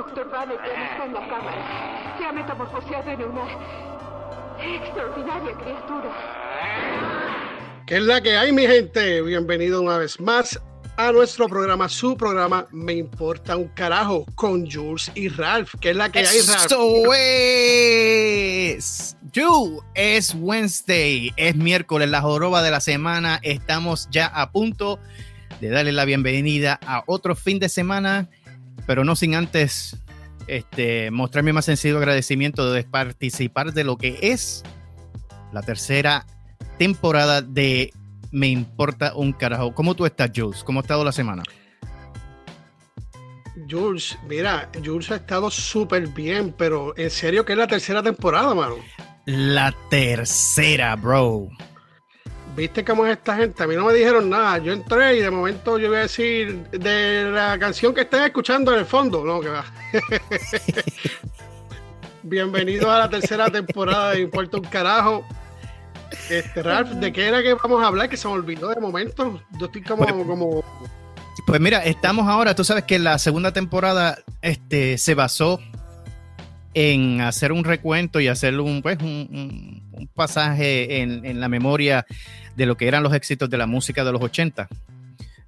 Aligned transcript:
Doctor 0.00 0.30
Banner 0.30 0.56
ya 0.56 0.78
no 0.78 0.84
está 0.84 1.04
en 1.04 1.12
la 1.12 1.28
cámara. 1.28 2.16
Se 2.16 2.24
ha 2.24 2.32
metamorfoseado 2.32 3.10
en 3.10 3.22
una 3.22 3.42
extraordinaria 4.58 5.52
criatura. 5.52 6.10
¿Qué 7.86 7.98
es 7.98 8.02
la 8.04 8.22
que 8.22 8.34
hay, 8.34 8.50
mi 8.50 8.66
gente? 8.66 9.20
Bienvenido 9.20 9.82
una 9.82 9.98
vez 9.98 10.18
más 10.18 10.58
a 10.96 11.12
nuestro 11.12 11.48
programa, 11.48 11.86
su 11.90 12.16
programa 12.16 12.66
Me 12.70 12.94
Importa 12.94 13.58
un 13.58 13.68
Carajo, 13.68 14.24
con 14.36 14.66
Jules 14.70 15.12
y 15.14 15.28
Ralph. 15.28 15.74
¿Qué 15.82 15.90
es 15.90 15.96
la 15.96 16.10
que 16.10 16.20
hay, 16.20 16.24
Ralph? 16.24 16.62
Esto 16.62 17.12
es. 17.14 19.18
You, 19.34 19.82
es 19.94 20.34
Wednesday, 20.34 21.30
es 21.36 21.56
miércoles, 21.56 22.08
la 22.08 22.22
joroba 22.22 22.62
de 22.62 22.70
la 22.70 22.80
semana. 22.80 23.38
Estamos 23.42 24.08
ya 24.10 24.28
a 24.28 24.50
punto 24.50 24.98
de 25.60 25.68
darle 25.68 25.92
la 25.92 26.06
bienvenida 26.06 26.80
a 26.86 27.04
otro 27.06 27.36
fin 27.36 27.58
de 27.58 27.68
semana, 27.68 28.30
pero 28.86 29.04
no 29.04 29.16
sin 29.16 29.34
antes 29.34 29.96
este, 30.46 31.10
mostrar 31.10 31.44
mi 31.44 31.52
más 31.52 31.64
sencillo 31.64 31.98
agradecimiento 31.98 32.72
de 32.72 32.82
participar 32.84 33.72
de 33.72 33.84
lo 33.84 33.96
que 33.96 34.18
es 34.22 34.64
la 35.52 35.62
tercera 35.62 36.26
temporada 36.78 37.42
de 37.42 37.92
Me 38.32 38.48
Importa 38.48 39.14
un 39.14 39.32
Carajo. 39.32 39.74
¿Cómo 39.74 39.94
tú 39.94 40.06
estás, 40.06 40.30
Jules? 40.34 40.64
¿Cómo 40.64 40.80
ha 40.80 40.82
estado 40.82 41.04
la 41.04 41.12
semana? 41.12 41.42
Jules, 43.68 44.18
mira, 44.28 44.68
Jules 44.84 45.10
ha 45.10 45.16
estado 45.16 45.50
súper 45.50 46.08
bien, 46.08 46.54
pero 46.56 46.96
en 46.96 47.10
serio 47.10 47.44
que 47.44 47.52
es 47.52 47.58
la 47.58 47.66
tercera 47.66 48.02
temporada, 48.02 48.54
mano. 48.54 48.76
La 49.26 49.74
tercera, 49.90 50.96
bro. 50.96 51.48
¿Viste 52.56 52.84
cómo 52.84 53.06
es 53.06 53.12
esta 53.12 53.36
gente? 53.36 53.62
A 53.62 53.66
mí 53.66 53.74
no 53.74 53.84
me 53.84 53.94
dijeron 53.94 54.28
nada. 54.28 54.58
Yo 54.58 54.72
entré 54.72 55.16
y 55.16 55.20
de 55.20 55.30
momento 55.30 55.78
yo 55.78 55.88
voy 55.88 55.98
a 55.98 56.02
decir 56.02 56.64
de 56.70 57.30
la 57.30 57.58
canción 57.58 57.94
que 57.94 58.02
estén 58.02 58.22
escuchando 58.24 58.72
en 58.72 58.80
el 58.80 58.86
fondo. 58.86 59.24
No, 59.24 59.40
que 59.40 59.48
va. 59.48 59.64
Bienvenidos 62.22 62.86
a 62.86 62.98
la 62.98 63.10
tercera 63.10 63.48
temporada 63.50 64.10
de 64.10 64.20
Importa 64.20 64.58
un 64.58 64.64
Carajo. 64.64 65.24
Este, 66.28 66.62
Ralph, 66.62 66.90
¿de 66.90 67.12
qué 67.12 67.28
era 67.28 67.42
que 67.42 67.54
vamos 67.54 67.82
a 67.82 67.86
hablar? 67.86 68.08
Que 68.08 68.16
se 68.16 68.26
me 68.26 68.34
olvidó 68.34 68.68
de 68.70 68.80
momento. 68.80 69.40
Yo 69.58 69.66
estoy 69.66 69.82
como. 69.82 70.04
Pues, 70.04 70.26
como... 70.26 70.64
pues 71.46 71.60
mira, 71.60 71.84
estamos 71.84 72.26
ahora. 72.28 72.54
Tú 72.54 72.64
sabes 72.64 72.84
que 72.84 72.98
la 72.98 73.18
segunda 73.18 73.52
temporada 73.52 74.18
este, 74.42 74.98
se 74.98 75.14
basó 75.14 75.60
en 76.74 77.20
hacer 77.20 77.52
un 77.52 77.64
recuento 77.64 78.20
y 78.20 78.28
hacer 78.28 78.58
un, 78.60 78.82
pues, 78.82 78.98
un, 79.00 79.82
un 79.92 80.06
pasaje 80.08 81.00
en, 81.00 81.24
en, 81.24 81.40
la 81.40 81.48
memoria 81.48 82.06
de 82.56 82.66
lo 82.66 82.76
que 82.76 82.88
eran 82.88 83.02
los 83.02 83.14
éxitos 83.14 83.50
de 83.50 83.58
la 83.58 83.66
música 83.66 84.04
de 84.04 84.12
los 84.12 84.22
80. 84.22 84.68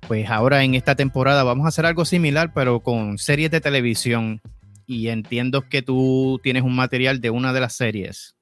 Pues 0.09 0.29
ahora 0.29 0.64
en 0.64 0.75
esta 0.75 0.97
temporada 0.97 1.45
vamos 1.45 1.64
a 1.64 1.69
hacer 1.69 1.87
algo 1.87 2.05
similar, 2.05 2.53
pero 2.53 2.81
con 2.81 3.19
series 3.19 3.51
de 3.51 3.61
televisión. 3.61 4.41
Y 4.87 5.09
entiendo 5.09 5.69
que 5.69 5.81
tú 5.81 6.41
tienes 6.42 6.64
un 6.64 6.75
material 6.75 7.20
de 7.20 7.31
una 7.31 7.53
de 7.53 7.61
las 7.61 7.75
series. 7.75 8.34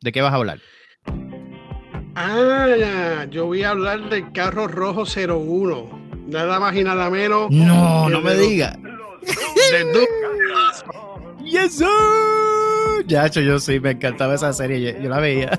¿De 0.00 0.10
qué 0.10 0.22
vas 0.22 0.32
a 0.32 0.36
hablar? 0.36 0.58
Ah, 2.14 3.26
yo 3.30 3.46
voy 3.46 3.62
a 3.62 3.70
hablar 3.70 4.08
del 4.08 4.32
carro 4.32 4.68
rojo 4.68 5.04
01. 5.04 6.02
Nada 6.26 6.58
más 6.58 6.74
y 6.76 6.82
nada 6.82 7.10
menos. 7.10 7.50
No, 7.50 8.08
no 8.08 8.20
me 8.20 8.34
digas. 8.34 8.76
Yes, 11.44 11.78
sir. 11.78 13.06
Yacho, 13.06 13.40
yo 13.40 13.58
sí, 13.58 13.80
me 13.80 13.90
encantaba 13.90 14.34
esa 14.34 14.52
serie, 14.52 14.80
yo, 14.80 15.00
yo 15.00 15.08
la 15.10 15.20
veía. 15.20 15.58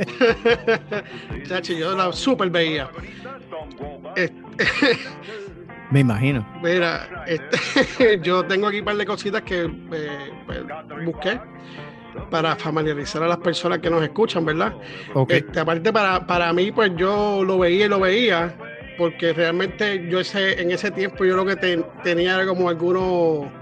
Chacho, 1.48 1.72
yo 1.72 1.96
la 1.96 2.12
super 2.12 2.50
veía. 2.50 2.90
Este, 4.16 4.32
me 5.90 6.00
imagino. 6.00 6.46
Mira, 6.62 7.24
este, 7.26 8.20
yo 8.22 8.44
tengo 8.44 8.68
aquí 8.68 8.78
un 8.80 8.84
par 8.84 8.96
de 8.96 9.06
cositas 9.06 9.42
que 9.42 9.64
eh, 9.64 10.32
pues, 10.46 10.60
busqué 11.04 11.40
para 12.30 12.56
familiarizar 12.56 13.22
a 13.22 13.28
las 13.28 13.38
personas 13.38 13.78
que 13.78 13.90
nos 13.90 14.02
escuchan, 14.02 14.44
¿verdad? 14.44 14.74
Okay. 15.14 15.38
Este, 15.38 15.60
aparte, 15.60 15.92
para, 15.92 16.26
para 16.26 16.52
mí, 16.52 16.72
pues 16.72 16.92
yo 16.96 17.44
lo 17.44 17.58
veía 17.58 17.86
y 17.86 17.88
lo 17.88 18.00
veía, 18.00 18.54
porque 18.98 19.32
realmente 19.32 20.08
yo 20.08 20.20
ese, 20.20 20.60
en 20.60 20.70
ese 20.70 20.90
tiempo 20.90 21.24
yo 21.24 21.36
lo 21.36 21.46
que 21.46 21.56
te, 21.56 21.84
tenía 22.02 22.34
era 22.34 22.46
como 22.46 22.68
algunos 22.68 23.59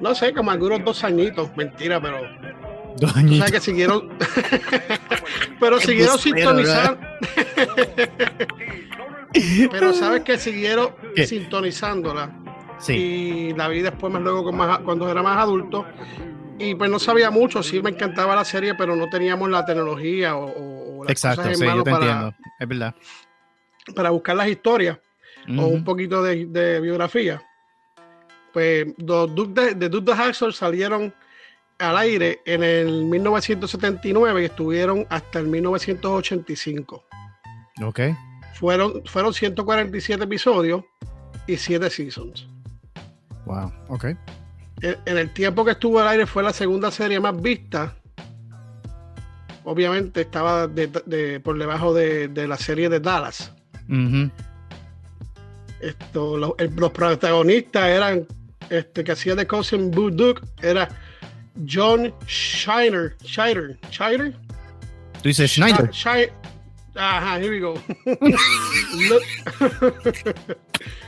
no 0.00 0.14
sé, 0.14 0.32
como 0.32 0.50
algunos 0.50 0.84
dos 0.84 1.04
añitos, 1.04 1.50
mentira, 1.56 2.00
pero. 2.00 2.20
Dos 2.96 3.16
añitos. 3.16 3.46
O 3.46 3.48
sea, 3.48 3.58
que 3.58 3.60
siguieron. 3.64 4.08
pero 5.60 5.80
siguieron 5.80 6.18
sintonizando. 6.18 7.00
pero 9.70 9.92
sabes 9.94 10.22
que 10.22 10.38
siguieron 10.38 10.90
¿Qué? 11.14 11.26
sintonizándola. 11.26 12.30
Sí. 12.78 12.92
Y 12.94 13.54
la 13.54 13.68
vi 13.68 13.82
después, 13.82 14.12
más 14.12 14.22
luego, 14.22 14.44
con 14.44 14.56
más, 14.56 14.78
cuando 14.80 15.10
era 15.10 15.22
más 15.22 15.38
adulto. 15.38 15.86
Y 16.58 16.74
pues 16.74 16.90
no 16.90 16.98
sabía 16.98 17.30
mucho, 17.30 17.62
sí 17.62 17.80
me 17.80 17.90
encantaba 17.90 18.34
la 18.36 18.44
serie, 18.44 18.74
pero 18.74 18.94
no 18.94 19.08
teníamos 19.08 19.48
la 19.48 19.64
tecnología 19.64 20.36
o, 20.36 20.98
o 21.00 21.04
las 21.04 21.10
Exacto, 21.12 21.36
cosas 21.42 21.52
en 21.52 21.58
sí, 21.58 21.64
mano 21.64 21.78
yo 21.78 21.84
te 21.84 21.90
para, 21.90 22.04
entiendo. 22.04 22.34
Es 22.58 22.68
verdad. 22.68 22.94
para 23.94 24.10
buscar 24.10 24.36
las 24.36 24.48
historias 24.48 24.98
Uh 25.48 25.52
-huh. 25.52 25.60
o 25.62 25.66
un 25.68 25.84
poquito 25.84 26.22
de, 26.22 26.44
de 26.46 26.80
biografía. 26.80 27.42
Pues 28.52 28.86
los 28.98 29.34
Duke 29.34 29.60
de, 29.60 29.74
de 29.74 29.88
Duke 29.88 30.12
de 30.12 30.22
Haxor 30.22 30.52
salieron 30.52 31.12
al 31.80 31.96
aire 31.96 32.40
en 32.44 32.62
el 32.62 33.04
1979 33.06 34.42
y 34.42 34.44
estuvieron 34.44 35.06
hasta 35.08 35.38
el 35.38 35.46
1985. 35.46 37.04
Ok. 37.82 38.00
Fueron, 38.54 39.02
fueron 39.06 39.32
147 39.32 40.24
episodios 40.24 40.84
y 41.46 41.56
7 41.56 41.88
seasons. 41.88 42.46
Wow, 43.46 43.72
ok. 43.88 44.04
En, 44.82 44.96
en, 45.06 45.18
el 45.18 45.32
tiempo 45.32 45.64
que 45.64 45.72
estuvo 45.72 45.98
al 45.98 46.08
aire 46.08 46.26
fue 46.26 46.42
la 46.42 46.52
segunda 46.52 46.90
serie 46.90 47.18
más 47.18 47.40
vista. 47.40 47.94
Obviamente 49.64 50.22
estaba 50.22 50.66
de, 50.66 50.88
de, 51.06 51.40
por 51.40 51.58
debajo 51.58 51.94
de, 51.94 52.28
de, 52.28 52.46
la 52.46 52.56
serie 52.56 52.88
de 52.88 53.00
Dallas. 53.00 53.52
Uh 53.88 53.94
-huh. 53.94 54.30
Esto, 55.80 56.36
los 56.36 56.92
protagonistas 56.92 57.88
eran 57.88 58.26
este, 58.70 59.04
que 59.04 59.12
hacía 59.12 59.34
de 59.34 59.46
Cousin 59.46 59.90
Boo 59.90 60.10
Duke 60.10 60.40
era 60.62 60.88
John 61.68 62.14
Shiner. 62.26 63.16
Shiner. 63.22 63.78
Shiner. 63.90 64.32
¿Tú 65.22 65.28
dices 65.28 65.50
Schneider? 65.50 65.90
Shiner. 65.90 66.32
Ajá, 66.94 67.38
here 67.38 67.50
we 67.50 67.60
go. 67.60 67.74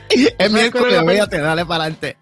es 0.09 0.51
miércoles, 0.51 1.05
véate, 1.05 1.39
dale 1.39 1.65
para 1.65 1.85
adelante. 1.85 2.17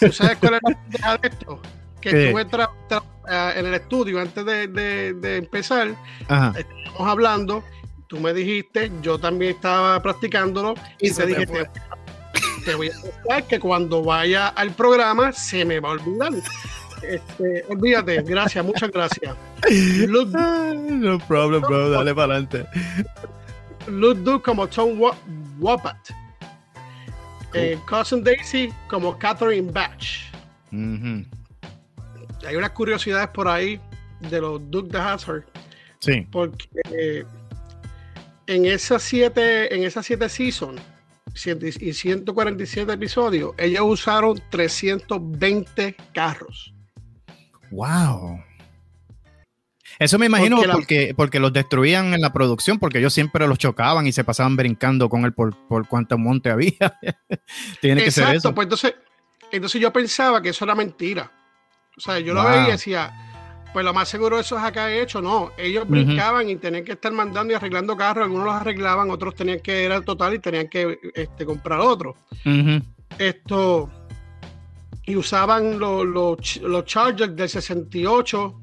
¿Tú 0.00 0.12
sabes 0.12 0.38
cuál 0.38 0.54
es 0.54 1.00
la 1.00 1.18
de 1.18 1.28
esto? 1.28 1.60
Que 2.00 2.10
¿Qué? 2.10 2.24
estuve 2.26 2.44
tra 2.46 2.70
tra 2.88 3.00
uh, 3.00 3.58
en 3.58 3.66
el 3.66 3.74
estudio 3.74 4.20
antes 4.20 4.44
de, 4.44 4.68
de, 4.68 5.14
de 5.14 5.36
empezar. 5.36 5.94
Ajá. 6.28 6.54
Estábamos 6.56 7.08
hablando, 7.08 7.64
tú 8.08 8.18
me 8.18 8.32
dijiste, 8.32 8.90
yo 9.02 9.18
también 9.18 9.56
estaba 9.56 10.00
practicándolo 10.02 10.74
y, 11.00 11.10
y 11.10 11.14
te 11.14 11.26
dije, 11.26 11.46
te, 11.46 11.68
te 12.66 12.74
voy 12.74 12.90
a 13.30 13.42
que 13.42 13.60
cuando 13.60 14.02
vaya 14.02 14.48
al 14.48 14.72
programa 14.72 15.30
se 15.32 15.64
me 15.64 15.78
va 15.78 15.90
a 15.90 15.92
olvidar. 15.92 16.32
Este, 17.00 17.64
olvídate, 17.68 18.22
gracias, 18.22 18.64
muchas 18.64 18.90
gracias. 18.90 19.36
No 20.06 21.18
problem, 21.28 21.62
bro, 21.62 21.90
dale 21.90 22.14
para 22.14 22.34
adelante. 22.34 22.66
Luke 23.86 24.20
Duke 24.22 24.42
como 24.42 24.66
Tom. 24.66 24.98
Cool. 24.98 25.12
Eh, 27.54 27.78
Cousin 27.86 28.24
Daisy 28.24 28.72
como 28.88 29.16
Catherine 29.16 29.70
Batch. 29.70 30.32
Mm 30.72 30.96
-hmm. 30.96 31.26
Hay 32.46 32.56
unas 32.56 32.70
curiosidades 32.70 33.28
por 33.28 33.46
ahí 33.46 33.80
de 34.30 34.40
los 34.40 34.60
Duke 34.70 34.90
de 34.90 34.98
Hazard. 34.98 35.44
Sí. 36.00 36.26
Porque 36.32 36.66
eh, 36.90 37.24
en 38.46 38.66
esas 38.66 39.02
siete, 39.02 39.72
en 39.74 39.84
esas 39.84 40.06
siete 40.06 40.28
seasons 40.28 40.80
y 41.34 41.92
147 41.92 42.92
episodios, 42.92 43.54
ellos 43.58 43.82
usaron 43.84 44.40
320 44.50 45.96
carros. 46.12 46.74
Wow. 47.70 48.40
Eso 49.98 50.18
me 50.18 50.26
imagino 50.26 50.56
porque, 50.56 50.72
porque, 50.72 51.06
la... 51.08 51.14
porque, 51.14 51.40
los 51.40 51.52
destruían 51.52 52.12
en 52.14 52.20
la 52.20 52.32
producción, 52.32 52.78
porque 52.78 52.98
ellos 52.98 53.14
siempre 53.14 53.46
los 53.46 53.58
chocaban 53.58 54.06
y 54.06 54.12
se 54.12 54.24
pasaban 54.24 54.56
brincando 54.56 55.08
con 55.08 55.24
él 55.24 55.32
por, 55.32 55.56
por 55.68 55.88
cuánto 55.88 56.18
monte 56.18 56.50
había. 56.50 56.98
Tiene 57.80 58.02
que 58.02 58.08
Exacto, 58.08 58.28
ser 58.28 58.36
eso. 58.36 58.54
Pues 58.54 58.66
entonces, 58.66 58.94
entonces 59.50 59.80
yo 59.80 59.92
pensaba 59.92 60.42
que 60.42 60.50
eso 60.50 60.64
era 60.64 60.74
mentira. 60.74 61.30
O 61.96 62.00
sea, 62.00 62.18
yo 62.18 62.34
wow. 62.34 62.42
lo 62.42 62.48
veía 62.50 62.68
y 62.68 62.72
decía, 62.72 63.35
pues 63.76 63.84
lo 63.84 63.92
más 63.92 64.08
seguro 64.08 64.40
eso 64.40 64.56
es 64.56 64.64
acá 64.64 64.90
hecho. 64.90 65.20
No, 65.20 65.52
ellos 65.58 65.86
brincaban 65.86 66.46
uh 66.46 66.48
-huh. 66.48 66.52
y 66.52 66.56
tenían 66.56 66.82
que 66.82 66.92
estar 66.92 67.12
mandando 67.12 67.52
y 67.52 67.56
arreglando 67.56 67.94
carros. 67.94 68.24
Algunos 68.24 68.46
los 68.46 68.54
arreglaban, 68.54 69.10
otros 69.10 69.34
tenían 69.34 69.60
que 69.60 69.84
ir 69.84 69.92
al 69.92 70.02
total 70.02 70.32
y 70.32 70.38
tenían 70.38 70.66
que 70.68 70.98
este, 71.14 71.44
comprar 71.44 71.80
otro. 71.80 72.16
Uh 72.46 72.48
-huh. 72.48 72.82
Esto. 73.18 73.90
Y 75.04 75.14
usaban 75.14 75.78
los, 75.78 76.06
los, 76.06 76.56
los 76.62 76.84
Chargers 76.86 77.36
del 77.36 77.50
68 77.50 78.60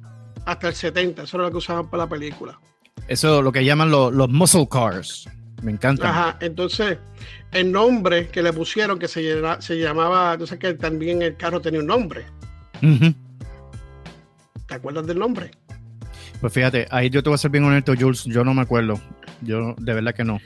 hasta 0.48 0.70
el 0.70 0.74
70. 0.74 1.22
Eso 1.22 1.38
era 1.38 1.46
lo 1.46 1.52
que 1.52 1.58
usaban 1.58 1.92
para 1.92 2.06
la 2.06 2.10
película. 2.10 2.60
Eso 3.08 3.38
es 3.38 3.44
lo 3.44 3.52
que 3.52 3.64
llaman 3.64 3.92
los, 3.92 4.12
los 4.12 4.30
muscle 4.30 4.68
cars. 4.68 5.30
Me 5.62 5.74
encanta. 5.74 6.10
Ajá, 6.10 6.38
entonces 6.42 6.98
el 7.52 7.72
nombre 7.72 8.30
que 8.30 8.42
le 8.42 8.52
pusieron, 8.52 8.98
que 8.98 9.08
se, 9.08 9.40
se 9.60 9.76
llamaba, 9.78 10.34
entonces 10.34 10.58
que 10.58 10.74
también 10.74 11.22
el 11.22 11.38
carro 11.38 11.62
tenía 11.62 11.82
un 11.82 11.86
nombre. 11.86 12.26
¿Te 14.74 14.78
acuerdas 14.78 15.06
del 15.06 15.20
nombre? 15.20 15.52
Pues 16.42 16.52
fíjate, 16.52 16.88
ahí 16.90 17.12
yo 17.12 17.22
te 17.22 17.30
voy 17.30 17.36
a 17.36 17.38
ser 17.38 17.52
bien 17.52 17.64
honesto, 17.64 17.94
Jules, 17.96 18.24
yo 18.24 18.44
no 18.44 18.56
me 18.56 18.64
acuerdo. 18.64 19.00
Yo 19.42 19.76
de 19.78 19.94
verdad 19.94 20.16
que 20.16 20.24
no. 20.24 20.40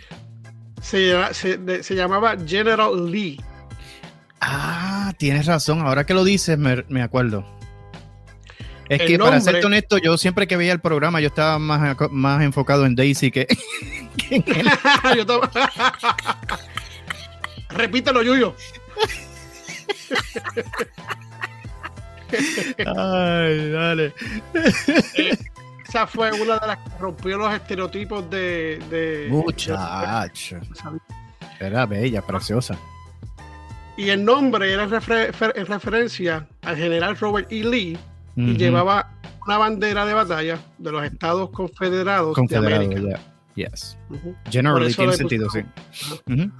Se, 0.81 1.15
se, 1.33 1.95
llamaba 1.95 2.35
General 2.45 3.09
Lee. 3.09 3.39
Ah, 4.41 5.13
tienes 5.17 5.45
razón. 5.45 5.79
Ahora 5.79 6.05
que 6.05 6.13
lo 6.13 6.25
dices, 6.25 6.57
me, 6.57 7.01
acuerdo. 7.01 7.45
Es 8.89 9.01
que 9.03 9.17
para 9.17 9.39
serte 9.39 9.65
honesto, 9.65 9.97
yo 9.97 10.17
siempre 10.17 10.45
que 10.45 10.57
veía 10.57 10.73
el 10.73 10.81
programa, 10.81 11.21
yo 11.21 11.27
estaba 11.27 11.57
más, 11.57 11.95
más 12.11 12.43
enfocado 12.43 12.85
en 12.85 12.95
Daisy 12.95 13.31
que, 13.31 13.47
en 14.29 14.43
él. 14.45 14.67
Repítelo, 17.69 18.23
Yuyo. 18.23 18.53
Ay, 22.85 23.71
dale. 23.71 24.13
Esa 25.87 26.05
fue 26.05 26.31
una 26.33 26.57
de 26.59 26.67
las 26.67 26.77
que 26.77 26.97
rompió 26.99 27.37
los 27.37 27.53
estereotipos 27.53 28.29
de. 28.29 28.79
de 28.89 29.27
Muchacho. 29.29 30.57
Era 31.59 31.85
bella, 31.85 32.21
preciosa. 32.21 32.77
Y 33.95 34.09
el 34.09 34.23
nombre 34.23 34.71
era 34.71 34.83
en 34.83 35.65
referencia 35.67 36.47
al 36.61 36.75
general 36.75 37.17
Robert 37.17 37.51
E. 37.51 37.63
Lee 37.63 37.97
y 38.35 38.55
llevaba 38.55 39.09
una 39.47 39.57
bandera 39.57 40.05
de 40.05 40.13
batalla 40.13 40.59
de 40.77 40.91
los 40.91 41.03
Estados 41.03 41.49
Confederados, 41.49 42.37
de 42.47 42.57
América. 42.57 43.19
Yes. 43.55 43.97
Generally 44.51 44.93
tiene 44.93 45.13
sentido, 45.13 45.49
sí. 45.49 45.61
en, 46.27 46.51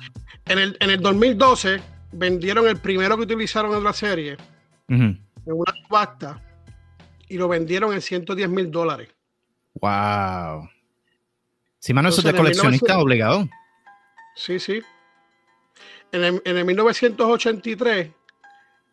el, 0.48 0.76
en 0.80 0.90
el 0.90 1.00
2012 1.00 1.80
vendieron 2.12 2.68
el 2.68 2.78
primero 2.78 3.18
que 3.18 3.24
utilizaron 3.24 3.76
en 3.76 3.84
la 3.84 3.94
serie 3.94 4.38
en 5.48 5.54
una 5.54 5.74
subasta 5.86 6.42
y 7.30 7.38
lo 7.38 7.48
vendieron 7.48 7.94
en 7.94 8.02
110 8.02 8.50
mil 8.50 8.72
dólares. 8.72 9.10
Wow. 9.76 10.70
Si 11.80 11.94
mano, 11.94 12.10
eso 12.10 12.20
es 12.20 12.26
de 12.26 12.34
coleccionista 12.34 12.98
obligado. 13.00 13.48
Sí, 14.36 14.60
sí. 14.60 14.82
En 16.12 16.24
el, 16.24 16.42
en 16.46 16.58
el 16.58 16.66
1983, 16.66 18.10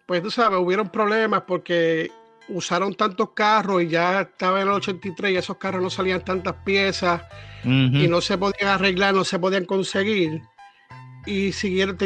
pues 0.07 0.23
tú 0.23 0.31
sabes, 0.31 0.59
hubieron 0.59 0.89
problemas 0.89 1.43
porque 1.47 2.11
usaron 2.49 2.95
tantos 2.95 3.31
carros 3.31 3.83
y 3.83 3.89
ya 3.89 4.23
estaba 4.23 4.61
en 4.61 4.69
el 4.69 4.75
83 4.75 5.33
y 5.33 5.37
esos 5.37 5.57
carros 5.57 5.83
no 5.83 5.91
salían 5.91 6.25
tantas 6.25 6.55
piezas 6.65 7.23
y 7.65 8.07
no 8.09 8.21
se 8.21 8.37
podían 8.37 8.69
arreglar, 8.69 9.15
no 9.15 9.25
se 9.25 9.39
podían 9.39 9.65
conseguir. 9.65 10.43
Y 11.25 11.53
siguieron, 11.53 11.97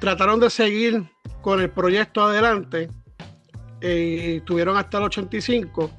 trataron 0.00 0.40
de 0.40 0.50
seguir 0.50 1.04
con 1.42 1.60
el 1.60 1.70
proyecto 1.70 2.24
adelante 2.24 2.88
eh, 3.80 4.40
tuvieron 4.44 4.76
hasta 4.76 4.98
el 4.98 5.04
85 5.04 5.90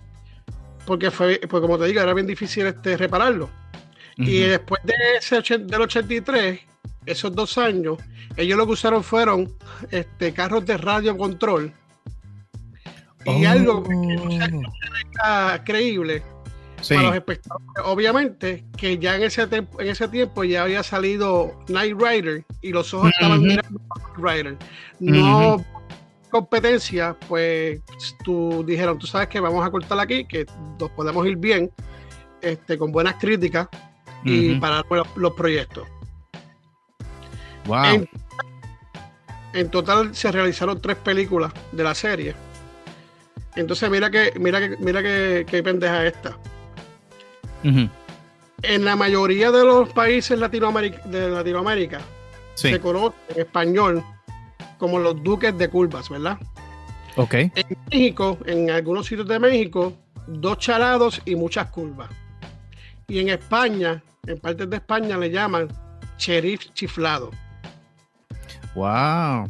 porque 0.88 1.12
fue, 1.12 1.40
pues 1.48 1.62
como 1.62 1.78
te 1.78 1.86
digo, 1.86 2.02
era 2.02 2.14
bien 2.14 2.26
difícil 2.26 2.66
este, 2.66 2.96
repararlo. 2.96 3.50
Y 4.16 4.40
después 4.40 4.82
de 4.84 4.94
ese, 5.20 5.58
del 5.60 5.82
83, 5.82 6.60
esos 7.06 7.36
dos 7.36 7.58
años, 7.60 8.00
ellos 8.36 8.58
lo 8.58 8.66
que 8.66 8.72
usaron 8.72 9.04
fueron 9.04 9.54
este, 9.92 10.34
carros 10.34 10.66
de 10.66 10.78
radio 10.78 11.16
control. 11.16 11.72
Y 13.26 13.46
oh. 13.46 13.50
algo 13.50 13.84
que 13.84 13.96
no 13.96 14.72
sea 15.14 15.62
creíble 15.66 16.24
para 16.88 17.02
los 17.02 17.16
espectadores. 17.16 17.68
Obviamente 17.84 18.66
que 18.78 18.98
ya 18.98 19.18
en 19.18 19.24
ese, 19.24 19.46
tiempo, 19.46 19.82
en 19.82 19.90
ese 19.90 20.08
tiempo 20.08 20.44
ya 20.46 20.64
había 20.64 20.84
salido 20.84 21.60
Night 21.68 21.98
Rider 22.00 22.46
y 22.62 22.72
los 22.72 22.94
ojos 22.94 23.12
estaban 23.12 23.42
mirando 23.42 23.82
a 23.90 24.00
Night 24.00 24.18
Rider. 24.18 24.58
No 25.00 25.64
competencia, 26.38 27.18
pues 27.28 27.82
tú 28.24 28.64
dijeron, 28.66 29.00
tú 29.00 29.08
sabes 29.08 29.28
que 29.28 29.40
vamos 29.40 29.66
a 29.66 29.72
cortar 29.72 30.00
aquí, 30.00 30.24
que 30.26 30.46
nos 30.80 30.92
podemos 30.92 31.26
ir 31.26 31.36
bien, 31.36 31.72
este, 32.42 32.78
con 32.78 32.92
buenas 32.92 33.16
críticas 33.16 33.68
y 34.24 34.56
para 34.60 34.86
los, 35.16 35.34
proyectos. 35.34 35.88
Wow. 37.66 38.08
En, 39.54 39.70
total 39.72 40.14
se 40.14 40.32
realizaron 40.32 40.80
tres 40.80 40.98
películas 40.98 41.52
de 41.72 41.84
la 41.84 41.96
serie. 41.96 42.36
Entonces 43.56 43.90
mira 43.90 44.12
que, 44.12 44.34
mira 44.40 44.60
que, 44.60 44.78
mira 44.78 45.02
que, 45.02 45.64
pendeja 45.64 46.06
esta. 46.06 46.38
En 47.64 48.86
la 48.86 48.96
mayoría 48.96 49.50
de 49.52 49.66
los 49.66 49.90
países 49.90 50.38
Latinoamérica, 50.38 51.02
de 51.06 51.30
Latinoamérica 51.30 52.00
se 52.54 52.80
conoce 52.80 53.16
español 53.36 54.04
como 54.78 55.00
los 55.00 55.22
duques 55.24 55.58
de 55.58 55.70
curvas, 55.70 56.10
¿verdad? 56.10 56.38
Ok. 57.16 57.34
En 57.34 57.52
México, 57.92 58.38
en 58.46 58.70
algunos 58.70 59.08
sitios 59.08 59.28
de 59.28 59.40
México, 59.40 59.94
dos 60.28 60.58
chalados 60.60 61.22
y 61.26 61.36
muchas 61.36 61.70
curvas. 61.72 62.10
Y 63.08 63.20
en 63.20 63.30
España, 63.30 64.04
en 64.26 64.40
partes 64.40 64.70
de 64.70 64.76
España 64.78 65.18
le 65.18 65.32
llaman 65.32 65.68
sheriff 66.18 66.72
chiflado. 66.74 67.32
Wow. 68.76 69.50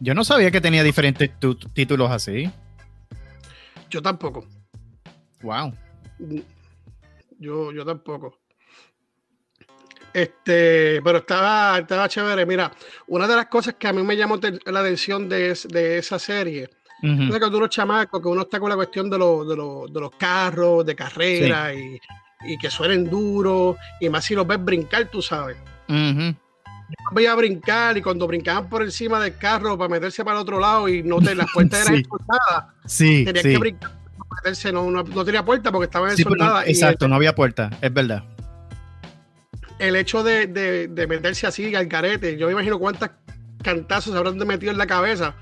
Yo 0.00 0.14
no 0.14 0.24
sabía 0.24 0.50
que 0.50 0.60
tenía 0.60 0.82
diferentes 0.82 1.30
títulos 1.72 2.10
así. 2.10 2.50
Yo 3.88 4.02
tampoco. 4.02 4.46
Wow. 5.42 5.72
Yo, 7.38 7.72
yo 7.72 7.84
tampoco. 7.84 8.38
Este, 10.16 11.02
pero 11.02 11.18
estaba, 11.18 11.78
estaba 11.78 12.08
chévere. 12.08 12.46
Mira, 12.46 12.72
una 13.08 13.28
de 13.28 13.36
las 13.36 13.46
cosas 13.48 13.74
que 13.74 13.86
a 13.86 13.92
mí 13.92 14.02
me 14.02 14.16
llamó 14.16 14.40
la 14.64 14.80
atención 14.80 15.28
de, 15.28 15.50
esa 15.98 16.18
serie 16.18 16.70
es 17.02 17.38
que 17.38 17.44
uno 17.44 17.66
chamacos, 17.68 18.22
que 18.22 18.28
uno 18.28 18.40
está 18.40 18.58
con 18.58 18.70
la 18.70 18.76
cuestión 18.76 19.10
de, 19.10 19.18
de, 19.18 20.00
los 20.00 20.10
carros, 20.18 20.86
de 20.86 20.96
carrera 20.96 21.74
y, 21.74 22.00
que 22.58 22.70
suenen 22.70 23.10
duros, 23.10 23.76
y 24.00 24.08
más 24.08 24.24
si 24.24 24.34
los 24.34 24.46
ves 24.46 24.64
brincar, 24.64 25.04
tú 25.10 25.20
sabes. 25.20 25.58
Yo 25.86 26.34
voy 27.12 27.26
a 27.26 27.34
brincar 27.34 27.98
y 27.98 28.00
cuando 28.00 28.26
brincaban 28.26 28.70
por 28.70 28.82
encima 28.82 29.20
del 29.20 29.36
carro 29.36 29.76
para 29.76 29.90
meterse 29.90 30.24
para 30.24 30.38
el 30.38 30.42
otro 30.42 30.58
lado 30.58 30.88
y 30.88 31.02
no 31.02 31.20
te, 31.20 31.34
las 31.34 31.52
puertas 31.52 31.82
eran 31.82 31.94
expulsadas, 31.98 32.64
sí, 32.86 33.22
tenías 33.22 33.44
que 33.44 33.58
brincar 33.58 33.90
para 33.90 34.40
meterse, 34.42 34.72
no, 34.72 34.90
no, 34.90 35.24
tenía 35.26 35.44
puerta 35.44 35.70
porque 35.70 35.84
estaban 35.84 36.08
pues, 36.08 36.20
ensoldadas. 36.20 36.66
exacto, 36.68 37.06
no 37.06 37.16
había 37.16 37.34
puerta, 37.34 37.68
es 37.82 37.92
verdad 37.92 38.24
el 39.78 39.96
hecho 39.96 40.22
de, 40.22 40.46
de, 40.46 41.06
meterse 41.06 41.46
así 41.46 41.74
al 41.74 41.88
carete, 41.88 42.36
yo 42.36 42.46
me 42.46 42.52
imagino 42.52 42.78
cuántas 42.78 43.10
cantazos 43.62 44.12
se 44.12 44.18
habrán 44.18 44.36
metido 44.38 44.72
en 44.72 44.78
la 44.78 44.86
cabeza. 44.86 45.34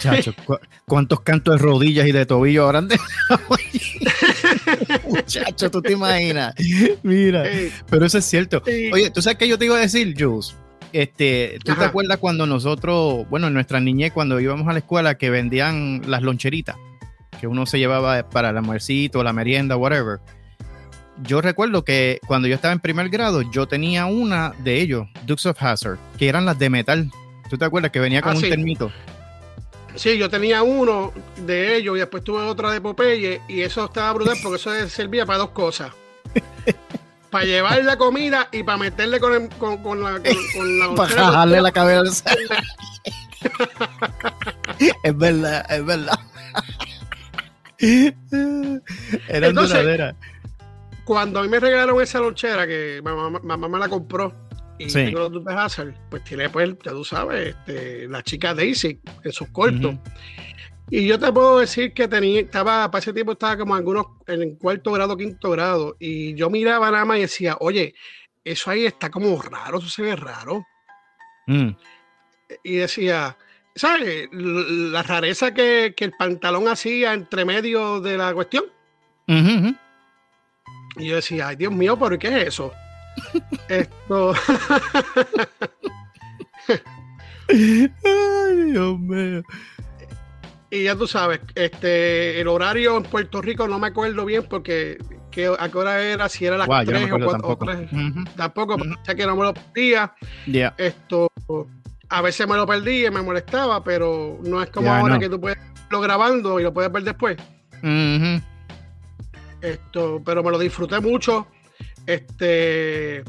Chacho, 0.00 0.34
¿cuántos 0.86 1.20
cantos 1.20 1.56
de 1.56 1.62
rodillas 1.62 2.06
y 2.06 2.12
de 2.12 2.24
tobillo 2.24 2.64
habrán 2.64 2.88
de... 2.88 2.98
Muchacho, 5.08 5.70
tú 5.70 5.82
te 5.82 5.92
imaginas. 5.92 6.54
Mira, 7.02 7.44
pero 7.90 8.06
eso 8.06 8.18
es 8.18 8.24
cierto. 8.24 8.62
Oye, 8.92 9.10
¿tú 9.10 9.20
sabes 9.20 9.38
qué 9.38 9.48
yo 9.48 9.58
te 9.58 9.66
iba 9.66 9.76
a 9.76 9.80
decir, 9.80 10.14
Jules? 10.18 10.56
Este, 10.92 11.58
¿tú 11.64 11.74
te 11.74 11.84
acuerdas 11.84 12.16
cuando 12.16 12.46
nosotros, 12.46 13.28
bueno, 13.28 13.48
en 13.48 13.54
nuestra 13.54 13.78
niñez, 13.78 14.12
cuando 14.12 14.40
íbamos 14.40 14.66
a 14.68 14.72
la 14.72 14.78
escuela, 14.78 15.18
que 15.18 15.28
vendían 15.28 16.02
las 16.06 16.22
loncheritas, 16.22 16.76
que 17.38 17.46
uno 17.46 17.66
se 17.66 17.78
llevaba 17.78 18.28
para 18.30 18.50
el 18.50 18.56
almuercito, 18.56 19.22
la 19.22 19.34
merienda, 19.34 19.76
whatever? 19.76 20.20
Yo 21.22 21.40
recuerdo 21.40 21.84
que 21.84 22.20
cuando 22.26 22.48
yo 22.48 22.54
estaba 22.54 22.72
en 22.72 22.80
primer 22.80 23.08
grado, 23.08 23.42
yo 23.42 23.66
tenía 23.66 24.06
una 24.06 24.52
de 24.58 24.80
ellos, 24.80 25.08
Dukes 25.26 25.46
of 25.46 25.62
Hazard, 25.62 25.98
que 26.18 26.28
eran 26.28 26.44
las 26.44 26.58
de 26.58 26.70
metal. 26.70 27.10
¿Tú 27.50 27.56
te 27.58 27.64
acuerdas 27.64 27.90
que 27.90 28.00
venía 28.00 28.22
con 28.22 28.32
ah, 28.32 28.36
un 28.36 28.42
termito? 28.42 28.92
Sí, 29.94 30.16
yo 30.18 30.28
tenía 30.28 30.62
uno 30.62 31.12
de 31.44 31.76
ellos 31.76 31.96
y 31.96 32.00
después 32.00 32.22
tuve 32.22 32.42
otra 32.42 32.70
de 32.70 32.80
Popeye 32.80 33.40
y 33.48 33.62
eso 33.62 33.84
estaba 33.84 34.12
brutal 34.12 34.36
porque 34.42 34.56
eso 34.56 34.88
servía 34.88 35.26
para 35.26 35.38
dos 35.40 35.50
cosas. 35.50 35.92
para 37.30 37.44
llevar 37.44 37.84
la 37.84 37.96
comida 37.96 38.48
y 38.52 38.62
para 38.62 38.78
meterle 38.78 39.18
con, 39.18 39.32
la... 40.02 40.20
para 40.96 41.08
jalarle 41.08 41.60
la 41.60 41.72
cabeza. 41.72 42.30
es 45.02 45.16
verdad, 45.16 45.66
es 45.70 45.84
verdad. 45.84 46.18
Era 49.28 49.46
Entonces, 49.46 50.14
cuando 51.08 51.40
a 51.40 51.42
mí 51.42 51.48
me 51.48 51.58
regalaron 51.58 52.02
esa 52.02 52.20
lonchera 52.20 52.66
que 52.66 53.00
mamá, 53.02 53.40
mamá 53.42 53.66
me 53.66 53.78
la 53.78 53.88
compró 53.88 54.30
y 54.78 54.90
sí. 54.90 55.06
tengo 55.06 55.26
los 55.30 55.46
Hazard, 55.46 55.94
pues 56.10 56.22
tiene, 56.22 56.50
pues, 56.50 56.68
ya 56.84 56.90
tú 56.90 57.02
sabes, 57.02 57.56
este, 57.56 58.06
la 58.08 58.22
chica 58.22 58.52
Daisy 58.52 59.00
en 59.24 59.32
sus 59.32 59.48
cortos. 59.48 59.96
Y 60.90 61.06
yo 61.06 61.18
te 61.18 61.32
puedo 61.32 61.60
decir 61.60 61.94
que 61.94 62.08
tenía, 62.08 62.40
estaba, 62.40 62.90
para 62.90 63.00
ese 63.00 63.14
tiempo 63.14 63.32
estaba 63.32 63.56
como 63.56 63.74
algunos 63.74 64.04
en 64.26 64.56
cuarto 64.56 64.92
grado, 64.92 65.16
quinto 65.16 65.50
grado, 65.50 65.96
y 65.98 66.34
yo 66.34 66.50
miraba 66.50 66.90
nada 66.90 67.06
más 67.06 67.16
y 67.16 67.22
decía, 67.22 67.56
oye, 67.58 67.94
eso 68.44 68.70
ahí 68.70 68.84
está 68.84 69.08
como 69.08 69.40
raro, 69.40 69.78
eso 69.78 69.88
se 69.88 70.02
ve 70.02 70.14
raro. 70.14 70.66
Mm. 71.46 71.70
Y 72.64 72.74
decía, 72.74 73.38
¿sabes? 73.74 74.28
La 74.30 75.02
rareza 75.02 75.54
que, 75.54 75.94
que, 75.96 76.04
el 76.04 76.12
pantalón 76.12 76.68
hacía 76.68 77.14
entre 77.14 77.46
medio 77.46 78.02
de 78.02 78.18
la 78.18 78.34
cuestión. 78.34 78.66
Y 80.98 81.06
yo 81.06 81.16
decía, 81.16 81.48
ay 81.48 81.56
Dios 81.56 81.72
mío, 81.72 81.98
¿pero 81.98 82.18
qué 82.18 82.28
es 82.42 82.48
eso? 82.48 82.72
Esto. 83.68 84.34
Ay, 87.48 87.90
Dios 88.70 88.98
mío. 88.98 89.42
Y 90.70 90.84
ya 90.84 90.94
tú 90.96 91.06
sabes, 91.06 91.40
este, 91.54 92.40
el 92.40 92.48
horario 92.48 92.96
en 92.98 93.02
Puerto 93.04 93.40
Rico 93.40 93.66
no 93.66 93.78
me 93.78 93.86
acuerdo 93.86 94.26
bien 94.26 94.44
porque 94.50 94.98
que, 95.30 95.46
a 95.58 95.68
qué 95.70 95.78
hora 95.78 96.02
era, 96.02 96.28
si 96.28 96.44
era 96.44 96.58
las 96.58 96.68
no 96.68 96.84
3 96.84 97.06
me 97.06 97.12
o 97.12 97.16
acuerdo 97.16 97.40
4 97.42 97.66
tampoco. 97.66 97.96
Ujú. 97.96 98.24
Tampoco, 98.36 98.74
Ujú. 98.74 98.92
o 99.00 99.04
sea 99.04 99.14
que 99.14 99.24
no 99.26 99.34
me 99.36 99.44
lo 99.44 99.54
perdía. 99.54 100.12
Ya. 100.46 100.74
Esto, 100.76 101.30
a 102.10 102.20
veces 102.20 102.46
me 102.46 102.56
lo 102.56 102.66
perdí 102.66 103.06
y 103.06 103.10
me 103.10 103.22
molestaba, 103.22 103.82
pero 103.82 104.38
no 104.44 104.62
es 104.62 104.68
como 104.68 104.86
Ya, 104.88 104.98
ahora 104.98 105.14
no. 105.14 105.20
que 105.20 105.30
tú 105.30 105.40
puedes 105.40 105.58
verlo 105.84 106.00
grabando 106.02 106.60
y 106.60 106.64
lo 106.64 106.74
puedes 106.74 106.92
ver 106.92 107.02
después. 107.02 107.38
Ujú. 107.82 108.42
Esto, 109.62 110.22
pero 110.24 110.42
me 110.42 110.50
lo 110.50 110.58
disfruté 110.58 111.00
mucho. 111.00 111.46
Este, 112.06 113.22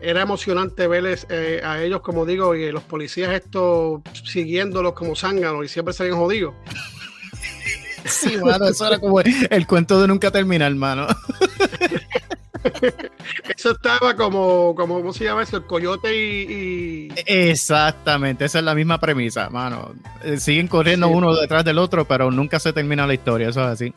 era 0.00 0.22
emocionante 0.22 0.86
verles 0.86 1.26
eh, 1.30 1.60
a 1.64 1.82
ellos, 1.82 2.00
como 2.00 2.24
digo, 2.26 2.54
y 2.54 2.70
los 2.72 2.82
policías 2.82 3.32
estos 3.32 4.00
siguiéndolos 4.24 4.94
como 4.94 5.14
zánganos 5.14 5.64
y 5.64 5.68
siempre 5.68 5.92
se 5.94 6.04
ven 6.04 6.14
jodidos. 6.14 6.54
Sí, 8.04 8.36
mano, 8.38 8.66
eso 8.66 8.86
era 8.86 8.98
como 8.98 9.20
el 9.20 9.66
cuento 9.66 10.00
de 10.00 10.08
nunca 10.08 10.30
terminar, 10.30 10.70
hermano. 10.72 11.06
Eso 13.56 13.72
estaba 13.72 14.14
como, 14.14 14.74
como 14.76 14.96
¿cómo 15.00 15.12
se 15.12 15.24
llama 15.24 15.42
eso? 15.42 15.56
El 15.56 15.64
coyote 15.64 16.14
y, 16.16 17.08
y- 17.08 17.12
Exactamente, 17.26 18.44
esa 18.44 18.58
es 18.60 18.64
la 18.64 18.74
misma 18.74 18.98
premisa, 19.00 19.50
mano. 19.50 19.94
Eh, 20.22 20.38
Siguen 20.38 20.68
corriendo 20.68 21.08
Sí. 21.08 21.12
uno 21.14 21.34
detrás 21.34 21.64
del 21.64 21.78
otro, 21.78 22.04
pero 22.06 22.30
nunca 22.30 22.60
se 22.60 22.72
termina 22.72 23.06
la 23.06 23.14
historia, 23.14 23.48
eso 23.48 23.60
es 23.62 23.66
así. 23.66 23.94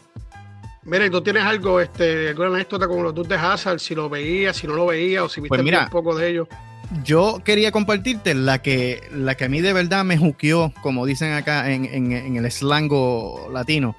Mira, 0.85 1.05
¿y 1.05 1.09
tú 1.09 1.21
tienes 1.21 1.43
algo, 1.43 1.79
este, 1.81 2.29
alguna 2.29 2.49
anécdota 2.49 2.87
con 2.87 3.01
los 3.03 3.13
dos 3.13 3.27
de 3.27 3.35
Hazard, 3.35 3.79
si 3.79 3.95
lo 3.95 4.07
veías, 4.09 4.55
si 4.57 4.67
no 4.67 4.75
lo 4.75 4.85
veías, 4.85 5.23
o 5.23 5.29
si 5.29 5.41
viste 5.41 5.49
Pues 5.49 5.63
mira. 5.63 5.83
un 5.85 5.89
poco 5.89 6.15
de 6.15 6.29
ellos. 6.29 6.47
Yo 7.03 7.41
quería 7.43 7.71
compartirte 7.71 8.35
la 8.35 8.61
que, 8.61 9.01
la 9.11 9.33
que 9.35 9.45
a 9.45 9.49
mí 9.49 9.59
de 9.61 9.73
verdad 9.73 10.05
me 10.05 10.17
juqueó, 10.17 10.71
como 10.83 11.05
dicen 11.07 11.33
acá 11.33 11.71
en, 11.71 11.85
en- 11.85 12.11
en 12.11 12.35
el 12.37 12.51
slango 12.51 13.49
latino, 13.51 13.95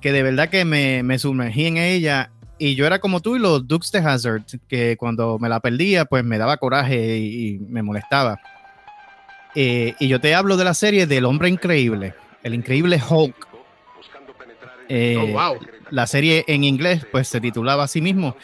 que 0.00 0.10
de 0.12 0.22
verdad 0.22 0.48
que 0.48 0.64
me, 0.64 1.02
me 1.02 1.18
sumergí 1.18 1.66
en 1.66 1.76
ella. 1.76 2.30
Y 2.56 2.74
yo 2.74 2.86
era 2.86 2.98
como 3.00 3.20
tú 3.20 3.36
y 3.36 3.38
los 3.38 3.68
Dukes 3.68 3.92
de 3.92 3.98
Hazard, 3.98 4.42
que 4.68 4.96
cuando 4.96 5.38
me 5.38 5.50
la 5.50 5.60
perdía, 5.60 6.06
pues 6.06 6.24
me 6.24 6.38
daba 6.38 6.56
coraje 6.56 7.18
y, 7.18 7.48
y 7.48 7.58
me 7.58 7.82
molestaba. 7.82 8.40
Eh, 9.54 9.94
y 9.98 10.08
yo 10.08 10.20
te 10.20 10.34
hablo 10.34 10.56
de 10.56 10.64
la 10.64 10.74
serie 10.74 11.06
del 11.06 11.24
hombre 11.26 11.48
increíble, 11.50 12.14
el 12.42 12.54
increíble 12.54 13.00
Hulk. 13.06 13.48
Eh, 14.92 15.16
Oh, 15.16 15.26
wow. 15.28 15.58
La 15.90 16.06
serie 16.06 16.44
en 16.48 16.64
inglés, 16.64 17.06
pues 17.10 17.28
se 17.28 17.40
titulaba 17.40 17.84
así 17.84 18.00
mismo, 18.00 18.36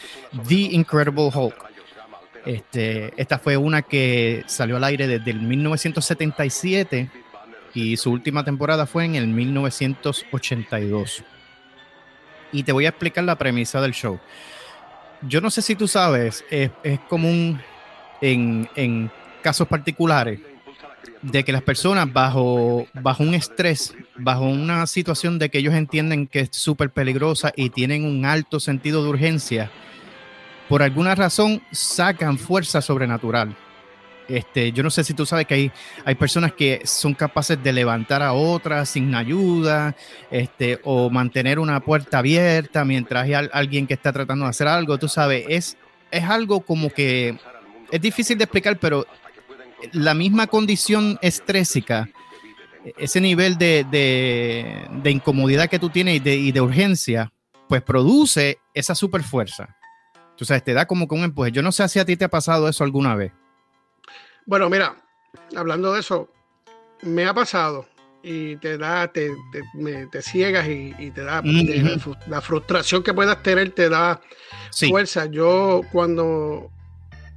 The 0.49 0.55
Incredible 0.55 1.31
Hulk. 1.33 1.67
Este, 2.45 3.13
esta 3.21 3.39
fue 3.41 3.57
una 3.57 3.83
que 3.83 4.45
salió 4.47 4.77
al 4.77 4.85
aire 4.85 5.09
desde 5.09 5.33
el 5.33 5.41
1977 5.43 7.11
y 7.75 7.97
su 7.97 8.13
última 8.13 8.45
temporada 8.45 8.87
fue 8.87 9.05
en 9.05 9.17
el 9.17 9.27
1982. 9.27 11.25
Y 12.53 12.63
te 12.63 12.73
voy 12.73 12.87
a 12.87 12.91
explicar 12.91 13.25
la 13.25 13.37
premisa 13.37 13.81
del 13.81 13.93
show. 13.93 14.21
Yo 15.23 15.41
no 15.41 15.51
sé 15.51 15.63
si 15.63 15.75
tú 15.75 15.89
sabes, 15.89 16.45
es, 16.49 16.71
es 16.85 17.01
común 17.01 17.61
en, 18.21 18.69
en 18.77 19.11
casos 19.43 19.67
particulares 19.67 20.39
de 21.23 21.43
que 21.45 21.53
las 21.53 21.63
personas 21.63 22.13
bajo, 22.13 22.87
bajo 22.95 23.23
un 23.25 23.35
estrés, 23.35 23.95
bajo 24.19 24.45
una 24.45 24.87
situación 24.87 25.39
de 25.39 25.51
que 25.51 25.59
ellos 25.59 25.75
entienden 25.75 26.27
que 26.27 26.41
es 26.41 26.49
súper 26.53 26.91
peligrosa 26.91 27.53
y 27.57 27.71
tienen 27.71 28.05
un 28.05 28.25
alto 28.25 28.61
sentido 28.61 29.03
de 29.03 29.11
urgencia, 29.11 29.71
por 30.69 30.83
alguna 30.83 31.15
razón 31.15 31.63
sacan 31.71 32.39
fuerza 32.39 32.81
sobrenatural. 32.83 33.57
Este, 34.29 34.73
yo 34.73 34.83
no 34.83 34.91
sé 34.91 35.05
si 35.05 35.15
tú 35.15 35.25
sabes 35.25 35.47
que 35.47 35.55
hay, 35.55 35.73
hay 36.05 36.17
personas 36.17 36.53
que 36.53 36.81
son 36.85 37.15
capaces 37.15 37.63
de 37.63 37.73
levantar 37.73 38.23
a 38.23 38.33
otras 38.33 38.89
sin 38.89 39.15
ayuda, 39.15 39.95
este, 40.33 40.81
o 40.83 41.09
mantener 41.11 41.61
una 41.61 41.79
puerta 41.79 42.19
abierta 42.19 42.85
mientras 42.85 43.23
hay 43.25 43.35
al- 43.35 43.51
alguien 43.53 43.87
que 43.87 43.95
está 43.95 44.13
tratando 44.13 44.45
de 44.45 44.51
hacer 44.51 44.67
algo. 44.67 44.99
Tú 44.99 45.07
sabes, 45.07 45.45
es, 45.49 45.77
es 46.11 46.25
algo 46.25 46.61
como 46.63 46.91
que 46.91 47.39
es 47.93 48.01
difícil 48.01 48.37
de 48.37 48.45
explicar, 48.45 48.79
pero 48.81 49.07
la 49.93 50.15
misma 50.15 50.49
condición 50.49 51.21
estrésica, 51.23 52.09
ese 52.97 53.21
nivel 53.21 53.57
de, 53.59 53.85
de- 53.91 54.87
de 55.03 55.11
incomodidad 55.11 55.69
que 55.69 55.79
tú 55.79 55.91
tienes 55.91 56.17
y 56.17 56.19
de, 56.21 56.35
y 56.37 56.53
de 56.53 56.61
urgencia, 56.61 57.33
pues 57.69 57.83
produce 57.83 58.59
esa 58.75 58.95
super 58.95 59.23
fuerza. 59.23 59.77
Tú 60.37 60.45
sabes, 60.45 60.63
te 60.65 60.75
da 60.75 60.87
como 60.87 61.09
que 61.09 61.15
un 61.15 61.25
empuje. 61.25 61.51
Yo 61.51 61.63
no 61.63 61.73
sé 61.73 61.89
si 61.89 61.99
a 61.99 62.05
ti 62.05 62.17
te 62.17 62.27
ha 62.27 62.29
pasado 62.29 62.69
eso 62.69 62.85
alguna 62.85 63.15
vez. 63.17 63.33
Bueno, 64.45 64.69
mira, 64.71 64.97
hablando 65.57 65.93
de 65.93 66.01
eso, 66.01 66.29
me 67.03 67.25
ha 67.27 67.35
pasado 67.35 67.87
y 68.23 68.57
te 68.57 68.77
da, 68.79 69.09
te, 69.13 69.31
te, 69.53 69.63
me- 69.75 70.07
te 70.07 70.21
ciegas 70.23 70.69
y, 70.69 70.95
y 70.99 71.11
te 71.11 71.23
da, 71.25 71.43
te- 71.43 71.49
la, 71.83 71.97
fru- 71.97 72.19
la 72.29 72.41
frustración 72.41 73.03
que 73.03 73.15
puedas 73.15 73.43
tener 73.43 73.71
te 73.71 73.89
da 73.89 74.21
Sí. 74.71 74.89
fuerza. 74.91 75.27
Yo 75.27 75.81
cuando 75.93 76.71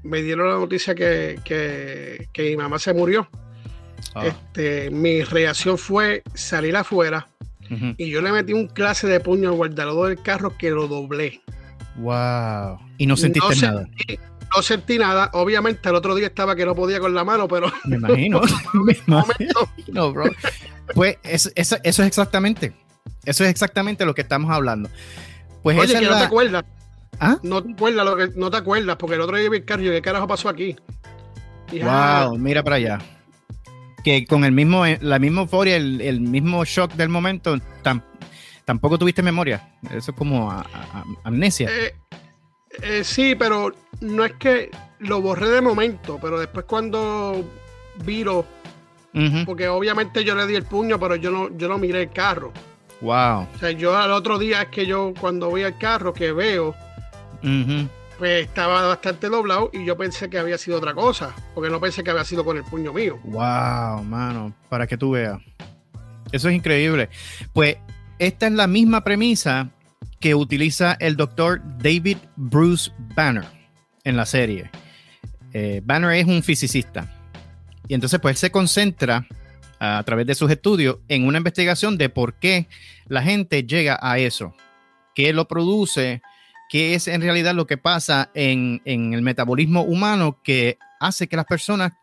me 0.03 0.21
dieron 0.21 0.47
la 0.49 0.55
noticia 0.55 0.93
que, 0.95 1.39
que- 1.43 2.27
que 2.33 2.43
mi 2.49 2.57
mamá 2.57 2.79
se 2.79 2.93
murió, 2.93 3.29
Ah, 4.15 4.25
este, 4.27 4.89
mi 4.91 5.23
reacción 5.23 5.77
fue 5.77 6.23
salir 6.33 6.75
afuera 6.75 7.27
y 7.97 8.09
yo 8.09 8.19
le 8.21 8.31
metí 8.31 8.51
un 8.53 8.67
clase 8.67 9.05
de 9.07 9.19
puño 9.19 9.49
al 9.49 9.55
guardalodo 9.55 10.05
del 10.05 10.19
carro 10.21 10.57
que 10.57 10.71
lo 10.71 10.87
doblé. 10.87 11.41
Wow. 11.97 12.79
Y 12.97 13.05
no 13.05 13.15
sentiste 13.15 13.55
No 13.55 13.61
nada. 13.61 13.83
sentí- 13.83 14.19
no 14.55 14.61
sentí 14.63 14.97
nada. 14.97 15.29
Obviamente 15.33 15.87
el 15.89 15.93
otro 15.95 16.15
día 16.15 16.25
estaba 16.27 16.55
que 16.55 16.65
no 16.65 16.73
podía 16.73 16.99
con 16.99 17.13
la 17.13 17.23
mano, 17.23 17.47
pero 17.47 17.71
Me 17.85 17.97
imagino. 17.97 18.41
Me 18.73 18.93
imagino, 19.07 20.11
bro. 20.11 20.25
Pues 20.95 21.17
es- 21.23 21.51
eso, 21.55 21.77
eso 21.83 22.01
es 22.01 22.07
exactamente. 22.07 22.73
Eso 23.25 23.43
es 23.43 23.49
exactamente 23.51 24.05
lo 24.05 24.15
que 24.15 24.21
estamos 24.21 24.49
hablando. 24.51 24.89
Pues 25.61 25.77
oye, 25.77 25.91
esa 25.91 25.99
que 25.99 26.05
es 26.05 26.11
no 26.11 26.17
te 26.17 26.23
acuerdas. 26.23 26.63
¿Ah? 27.19 27.37
No 27.43 27.61
te 27.61 27.71
acuerdas 27.73 28.05
lo 28.05 28.15
que 28.15 28.29
no 28.35 28.49
te 28.49 28.57
acuerdas, 28.57 28.95
porque 28.95 29.15
el 29.15 29.21
otro 29.21 29.37
día 29.37 29.49
vi 29.49 29.57
el 29.57 29.65
carro 29.65 29.83
y 29.83 29.89
¿qué 29.89 30.01
carajo 30.01 30.25
pasó 30.27 30.49
aquí? 30.49 30.75
Y, 31.71 31.81
ah, 31.83 32.25
Wow, 32.29 32.37
mira 32.39 32.63
para 32.63 32.77
allá. 32.77 32.99
Que 34.03 34.25
con 34.25 34.43
el 34.45 34.51
mismo, 34.51 34.85
eh, 34.85 34.97
la 35.01 35.19
misma 35.19 35.41
euforia, 35.41 35.75
el, 35.75 35.99
el 36.01 36.21
mismo 36.21 36.63
shock 36.65 36.93
del 36.93 37.09
momento, 37.09 37.55
tam- 37.83 38.01
tampoco 38.65 38.97
tuviste 38.97 39.21
memoria. 39.21 39.73
Eso 39.91 40.11
es 40.11 40.17
como 40.17 40.49
a- 40.51 40.61
a- 40.61 40.99
a- 40.99 41.05
amnesia. 41.25 41.69
eh, 41.69 41.95
eh, 42.81 43.03
sí, 43.03 43.35
pero 43.35 43.73
no 44.01 44.23
es 44.25 44.33
que 44.33 44.69
lo 44.99 45.21
borré 45.21 45.49
de 45.49 45.61
momento, 45.61 46.17
pero 46.21 46.39
después 46.39 46.65
cuando 46.65 47.43
viro, 48.05 48.45
Ujú. 49.13 49.45
porque 49.45 49.67
obviamente 49.67 50.23
yo 50.23 50.35
le 50.35 50.45
di 50.47 50.55
el 50.55 50.63
puño, 50.63 50.99
pero 50.99 51.15
yo 51.15 51.31
no, 51.31 51.49
yo 51.57 51.67
no 51.67 51.77
miré 51.77 52.03
el 52.03 52.11
carro. 52.11 52.53
Wow. 53.01 53.47
O 53.55 53.57
sea, 53.59 53.71
yo 53.71 53.97
al 53.97 54.11
otro 54.11 54.37
día 54.37 54.61
es 54.63 54.67
que 54.69 54.85
yo 54.85 55.13
cuando 55.19 55.49
voy 55.49 55.63
al 55.63 55.77
carro 55.77 56.13
que 56.13 56.31
veo. 56.31 56.75
Pues 58.19 58.47
estaba 58.47 58.85
bastante 58.85 59.29
doblado 59.29 59.71
y 59.73 59.85
yo 59.85 59.97
pensé 59.97 60.29
que 60.29 60.37
había 60.37 60.57
sido 60.57 60.77
otra 60.77 60.93
cosa, 60.93 61.33
porque 61.55 61.71
no 61.71 61.79
pensé 61.79 62.03
que 62.03 62.11
había 62.11 62.25
sido 62.25 62.43
con 62.43 62.57
el 62.57 62.63
puño 62.65 62.91
mío. 62.93 63.17
Wow, 63.23 64.03
mano, 64.03 64.53
para 64.67 64.85
que 64.85 64.97
tú 64.97 65.11
veas. 65.11 65.39
Eso 66.31 66.49
es 66.49 66.55
increíble. 66.55 67.09
Pues 67.53 67.77
esta 68.19 68.47
es 68.47 68.53
la 68.53 68.67
misma 68.67 69.03
premisa 69.05 69.69
que 70.19 70.35
utiliza 70.35 70.97
el 70.99 71.15
doctor 71.15 71.61
David 71.77 72.17
Bruce 72.35 72.91
Banner 73.15 73.45
en 74.03 74.17
la 74.17 74.25
serie. 74.25 74.69
Eh, 75.53 75.81
Banner 75.83 76.11
es 76.11 76.27
un 76.27 76.43
fisicista. 76.43 77.07
Y 77.87 77.93
entonces, 77.93 78.19
pues 78.19 78.33
él 78.33 78.37
se 78.37 78.51
concentra 78.51 79.25
a 79.79 80.03
través 80.03 80.27
de 80.27 80.35
sus 80.35 80.51
estudios 80.51 80.97
en 81.07 81.25
una 81.25 81.37
investigación 81.37 81.97
de 81.97 82.09
por 82.09 82.33
qué 82.33 82.67
la 83.07 83.23
gente 83.23 83.63
llega 83.63 83.97
a 84.01 84.19
eso, 84.19 84.53
qué 85.15 85.31
lo 85.31 85.47
produce, 85.47 86.21
qué 86.69 86.93
es 86.93 87.07
en 87.07 87.21
realidad 87.21 87.55
lo 87.55 87.67
que 87.67 87.77
pasa 87.77 88.29
en, 88.33 88.81
en 88.85 89.13
el 89.13 89.21
metabolismo 89.21 89.81
humano 89.81 90.39
que 90.43 90.77
hace 90.99 91.27
que 91.27 91.35
las 91.35 91.45
personas 91.45 91.93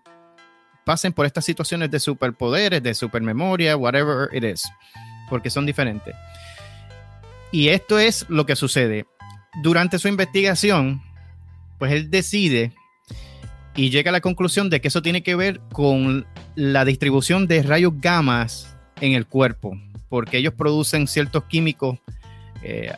pasen 0.85 1.13
por 1.13 1.27
estas 1.27 1.45
situaciones 1.45 1.91
de 1.91 2.01
superpoderes, 2.01 2.83
de 2.83 2.95
supermemoria, 2.95 3.77
whatever 3.77 4.29
it 4.35 4.45
is, 4.45 4.69
porque 5.31 5.51
son 5.51 5.67
diferentes. 5.67 6.15
Y 7.53 7.69
esto 7.69 7.99
es 7.99 8.27
lo 8.29 8.45
que 8.45 8.57
sucede. 8.57 9.07
Durante 9.63 9.99
su 9.99 10.09
investigación, 10.09 11.03
pues 11.79 11.93
él 11.93 12.11
decide 12.11 12.73
y 13.75 13.91
llega 13.91 14.11
a 14.11 14.13
la 14.13 14.21
conclusión 14.21 14.71
de 14.71 14.81
que 14.81 14.89
eso 14.89 15.03
tiene 15.03 15.23
que 15.23 15.37
ver 15.37 15.61
con 15.73 16.27
la 16.55 16.85
distribución 16.85 17.47
de 17.47 17.63
rayos 17.63 17.93
gamas 18.01 18.77
en 19.01 19.13
el 19.13 19.27
cuerpo, 19.27 19.79
porque 20.09 20.39
ellos 20.39 20.55
producen 20.55 21.07
ciertos 21.07 21.45
químicos 21.45 21.99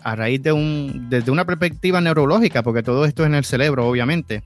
a 0.02 0.16
raíz 0.16 0.42
de 0.42 0.52
un, 0.52 1.08
desde 1.10 1.30
una 1.30 1.44
perspectiva 1.44 2.00
neurológica, 2.00 2.62
porque 2.62 2.82
todo 2.82 3.04
esto 3.04 3.22
es 3.22 3.28
en 3.28 3.34
el 3.34 3.44
cerebro, 3.44 3.87
obviamente 3.87 4.42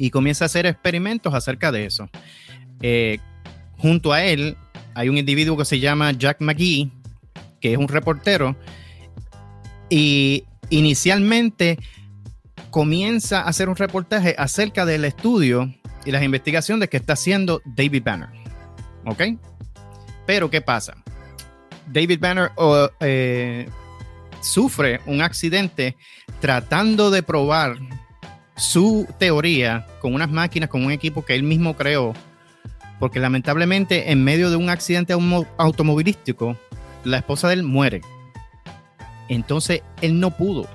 y 0.00 0.10
comienza 0.10 0.44
a 0.44 0.46
hacer 0.46 0.64
experimentos 0.64 1.34
acerca 1.34 1.70
de 1.70 1.84
eso. 1.84 2.08
Eh, 2.80 3.18
junto 3.76 4.14
a 4.14 4.24
él 4.24 4.56
hay 4.94 5.10
un 5.10 5.18
individuo 5.18 5.58
que 5.58 5.66
se 5.66 5.78
llama 5.78 6.12
Jack 6.12 6.40
McGee, 6.40 6.90
que 7.60 7.72
es 7.72 7.78
un 7.78 7.86
reportero, 7.86 8.56
y 9.90 10.44
inicialmente 10.70 11.78
comienza 12.70 13.42
a 13.42 13.48
hacer 13.48 13.68
un 13.68 13.76
reportaje 13.76 14.34
acerca 14.38 14.86
del 14.86 15.04
estudio 15.04 15.70
y 16.06 16.12
las 16.12 16.22
investigaciones 16.22 16.88
que 16.88 16.96
está 16.96 17.12
haciendo 17.12 17.60
David 17.66 18.02
Banner. 18.02 18.30
¿Ok? 19.04 19.22
Pero, 20.26 20.48
¿qué 20.48 20.62
pasa? 20.62 20.94
David 21.92 22.20
Banner 22.20 22.52
eh, 23.00 23.68
sufre 24.40 25.00
un 25.06 25.22
accidente 25.22 25.96
tratando 26.40 27.10
de 27.10 27.22
probar 27.22 27.76
su 28.56 29.06
teoría 29.18 29.86
con 30.00 30.14
unas 30.14 30.30
máquinas, 30.30 30.68
con 30.68 30.84
un 30.84 30.92
equipo 30.92 31.24
que 31.24 31.34
él 31.34 31.42
mismo 31.42 31.76
creó, 31.76 32.12
porque 32.98 33.18
lamentablemente 33.18 34.12
en 34.12 34.22
medio 34.22 34.50
de 34.50 34.56
un 34.56 34.68
accidente 34.68 35.14
automovilístico, 35.56 36.56
la 37.04 37.18
esposa 37.18 37.48
de 37.48 37.54
él 37.54 37.62
muere. 37.62 38.02
Entonces 39.28 39.82
él 40.02 40.20
no 40.20 40.36
pudo, 40.36 40.68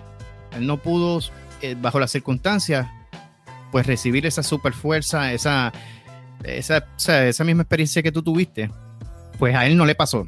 él 0.57 0.65
no 0.65 0.77
pudo, 0.77 1.19
eh, 1.61 1.75
bajo 1.79 1.99
las 1.99 2.11
circunstancias, 2.11 2.87
pues 3.71 3.85
recibir 3.85 4.25
esa 4.25 4.41
super 4.41 4.73
fuerza, 4.73 5.33
esa, 5.33 5.71
esa, 6.43 6.85
esa 6.97 7.43
misma 7.43 7.63
experiencia 7.63 8.01
que 8.01 8.11
tú 8.11 8.23
tuviste, 8.23 8.71
pues 9.37 9.53
a 9.55 9.65
él 9.67 9.77
no 9.77 9.85
le 9.85 9.95
pasó. 9.95 10.25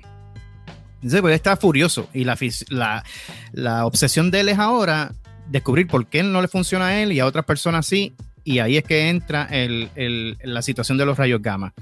Entonces, 0.97 1.21
pues 1.21 1.31
él 1.31 1.35
está 1.35 1.55
furioso 1.57 2.09
y 2.13 2.23
la, 2.23 2.37
la, 2.69 3.03
la 3.51 3.85
obsesión 3.85 4.31
de 4.31 4.39
él 4.41 4.49
es 4.49 4.59
ahora 4.59 5.13
descubrir 5.47 5.87
por 5.87 6.07
qué 6.07 6.23
no 6.23 6.41
le 6.41 6.47
funciona 6.47 6.87
a 6.87 7.01
él 7.01 7.11
y 7.11 7.19
a 7.19 7.25
otras 7.25 7.45
personas 7.45 7.85
sí, 7.85 8.15
y 8.43 8.59
ahí 8.59 8.77
es 8.77 8.83
que 8.83 9.09
entra 9.09 9.49
la 9.51 10.61
situación 10.61 10.97
de 10.97 11.05
los 11.05 11.17
rayos 11.17 11.41
gamma. 11.41 11.73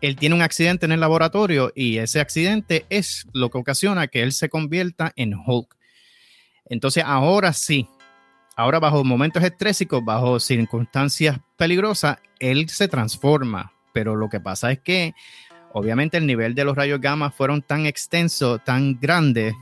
Él 0.00 0.16
tiene 0.16 0.34
un 0.34 0.42
accidente 0.42 0.86
en 0.86 0.92
el 0.92 1.00
laboratorio 1.00 1.72
y 1.74 1.98
ese 1.98 2.20
accidente 2.20 2.86
es 2.90 3.26
lo 3.32 3.50
que 3.50 3.58
ocasiona 3.58 4.06
que 4.08 4.22
él 4.22 4.32
se 4.32 4.48
convierta 4.48 5.12
en 5.16 5.34
Hulk. 5.34 5.76
Entonces 6.66 7.04
ahora 7.04 7.52
sí, 7.52 7.88
ahora 8.56 8.78
bajo 8.78 9.04
momentos 9.04 9.42
estrésicos, 9.42 10.04
bajo 10.04 10.40
circunstancias 10.40 11.38
peligrosas, 11.56 12.18
él 12.38 12.68
se 12.68 12.88
transforma. 12.88 13.72
Pero 13.92 14.16
lo 14.16 14.28
que 14.28 14.40
pasa 14.40 14.72
es 14.72 14.80
que 14.80 15.14
obviamente 15.72 16.16
el 16.16 16.26
nivel 16.26 16.54
de 16.54 16.64
los 16.64 16.76
rayos 16.76 17.00
gamma 17.00 17.30
fueron 17.30 17.62
tan 17.62 17.86
extensos, 17.86 18.62
tan 18.64 18.98
grandes, 19.00 19.54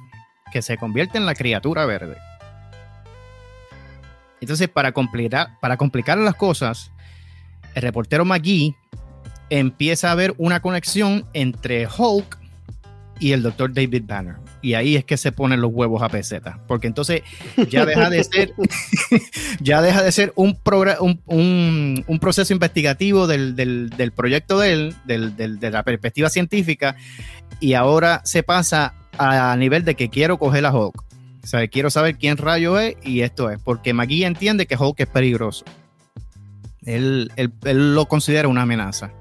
que 0.51 0.63
se 0.63 0.77
convierte 0.77 1.17
en 1.19 1.27
la 1.27 1.35
criatura 1.35 1.87
verde. 1.87 2.17
Entonces, 4.41 4.69
para 4.69 4.93
complicar, 4.93 5.59
para 5.61 5.77
complicar 5.77 6.19
las 6.19 6.35
cosas, 6.35 6.91
el 7.75 7.83
reportero 7.83 8.25
McGee 8.25 8.75
empieza 9.51 10.11
a 10.11 10.15
ver 10.15 10.35
una 10.39 10.61
conexión 10.61 11.27
entre 11.35 11.87
Hulk 11.87 12.39
y 13.19 13.33
el 13.33 13.43
doctor 13.43 13.73
David 13.73 14.05
Banner. 14.07 14.37
Y 14.63 14.75
ahí 14.75 14.97
es 14.97 15.05
que 15.05 15.17
se 15.17 15.33
ponen 15.33 15.61
los 15.61 15.71
huevos 15.73 16.03
a 16.03 16.09
peseta. 16.09 16.61
Porque 16.67 16.87
entonces 16.87 17.23
ya 17.69 17.87
deja 17.87 18.11
de 18.11 18.25
ser, 18.25 18.53
ya 19.61 19.81
deja 19.83 20.03
de 20.03 20.13
ser 20.13 20.33
un, 20.37 20.59
un, 21.27 22.05
un, 22.07 22.19
proceso 22.19 22.53
investigativo 22.53 23.27
del, 23.27 23.57
del, 23.57 24.13
proyecto 24.13 24.59
de 24.59 24.73
él, 24.73 24.95
del, 25.05 25.37
de 25.37 25.71
la 25.71 25.83
perspectiva 25.83 26.29
científica, 26.29 26.97
y 27.59 27.75
ahora 27.75 28.21
se 28.25 28.43
pasa 28.43 28.95
a 29.19 29.55
nivel 29.57 29.85
de 29.85 29.95
que 29.95 30.09
quiero 30.09 30.39
coger 30.39 30.65
a 30.67 30.73
Hulk. 30.73 31.11
O 31.43 31.47
sea, 31.47 31.67
quiero 31.69 31.91
saber 31.91 32.17
quién 32.17 32.37
rayo 32.37 32.79
es 32.79 32.97
y 33.03 33.23
esto 33.23 33.51
es, 33.51 33.61
porque 33.63 33.95
McGee 33.95 34.25
entiende 34.25 34.67
que 34.67 34.77
Hulk 34.77 35.01
es 35.01 35.07
peligroso. 35.07 35.65
Él, 36.85 37.31
lo 37.63 38.07
considera 38.07 38.49
una 38.49 38.63
amenaza. 38.63 39.13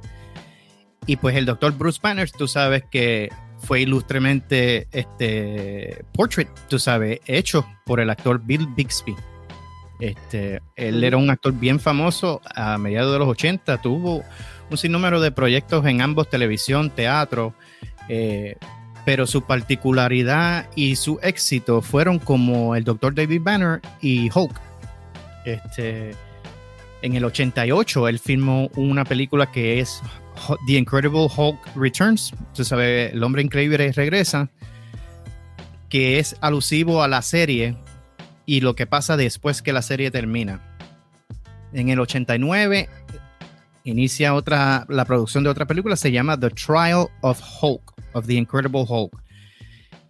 Y 1.05 1.15
pues 1.15 1.35
el 1.35 1.45
doctor 1.45 1.77
Bruce 1.77 1.99
Banner, 2.01 2.29
tú 2.29 2.47
sabes 2.47 2.83
que 2.91 3.29
fue 3.59 3.81
ilustremente 3.81 4.87
este 4.91 6.03
portrait, 6.13 6.49
tú 6.69 6.79
sabes, 6.79 7.19
hecho 7.25 7.65
por 7.85 7.99
el 7.99 8.09
actor 8.09 8.41
Bill 8.43 8.67
Bixby. 8.75 9.15
Este, 9.99 10.61
él 10.75 11.03
era 11.03 11.17
un 11.17 11.29
actor 11.29 11.53
bien 11.53 11.79
famoso 11.79 12.41
a 12.55 12.77
mediados 12.77 13.11
de 13.11 13.19
los 13.19 13.27
80, 13.27 13.81
tuvo 13.81 14.23
un 14.69 14.77
sinnúmero 14.77 15.19
de 15.19 15.31
proyectos 15.31 15.85
en 15.85 16.01
ambos, 16.01 16.29
televisión, 16.29 16.89
teatro. 16.89 17.53
Eh, 18.07 18.55
pero 19.05 19.25
su 19.25 19.41
particularidad 19.41 20.69
y 20.75 20.95
su 20.95 21.19
éxito 21.23 21.81
fueron 21.81 22.19
como 22.19 22.75
el 22.75 22.83
Dr. 22.83 23.15
David 23.15 23.41
Banner 23.41 23.81
y 24.01 24.29
Hulk. 24.33 24.59
Este, 25.45 26.11
en 27.01 27.15
el 27.15 27.25
88 27.25 28.07
él 28.07 28.19
filmó 28.19 28.69
una 28.75 29.05
película 29.05 29.51
que 29.51 29.79
es 29.79 30.01
The 30.67 30.77
Incredible 30.77 31.27
Hulk 31.35 31.75
Returns, 31.75 32.33
se 32.53 32.65
sabe, 32.65 33.11
el 33.11 33.23
hombre 33.23 33.41
increíble 33.41 33.91
regresa, 33.91 34.49
que 35.89 36.19
es 36.19 36.35
alusivo 36.41 37.03
a 37.03 37.07
la 37.07 37.21
serie 37.21 37.77
y 38.45 38.61
lo 38.61 38.75
que 38.75 38.87
pasa 38.87 39.17
después 39.17 39.61
que 39.61 39.73
la 39.73 39.81
serie 39.81 40.11
termina. 40.11 40.61
En 41.73 41.89
el 41.89 41.99
89 41.99 42.89
inicia 43.83 44.33
otra, 44.33 44.85
la 44.89 45.05
producción 45.05 45.43
de 45.43 45.49
otra 45.49 45.65
película, 45.65 45.95
se 45.95 46.11
llama 46.11 46.39
The 46.39 46.49
Trial 46.51 47.07
of 47.21 47.41
Hulk 47.61 47.93
of 48.13 48.25
the 48.25 48.33
Incredible 48.33 48.85
Hulk, 48.87 49.13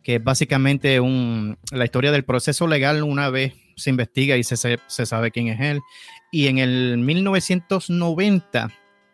que 0.03 0.15
es 0.15 0.23
básicamente 0.23 0.99
un, 0.99 1.57
la 1.71 1.85
historia 1.85 2.11
del 2.11 2.23
proceso 2.23 2.67
legal 2.67 3.03
una 3.03 3.29
vez 3.29 3.53
se 3.75 3.89
investiga 3.89 4.37
y 4.37 4.43
se, 4.43 4.57
se 4.57 5.05
sabe 5.05 5.31
quién 5.31 5.47
es 5.47 5.59
él. 5.59 5.79
Y 6.31 6.47
en 6.47 6.59
el 6.59 6.97
1990 6.97 8.71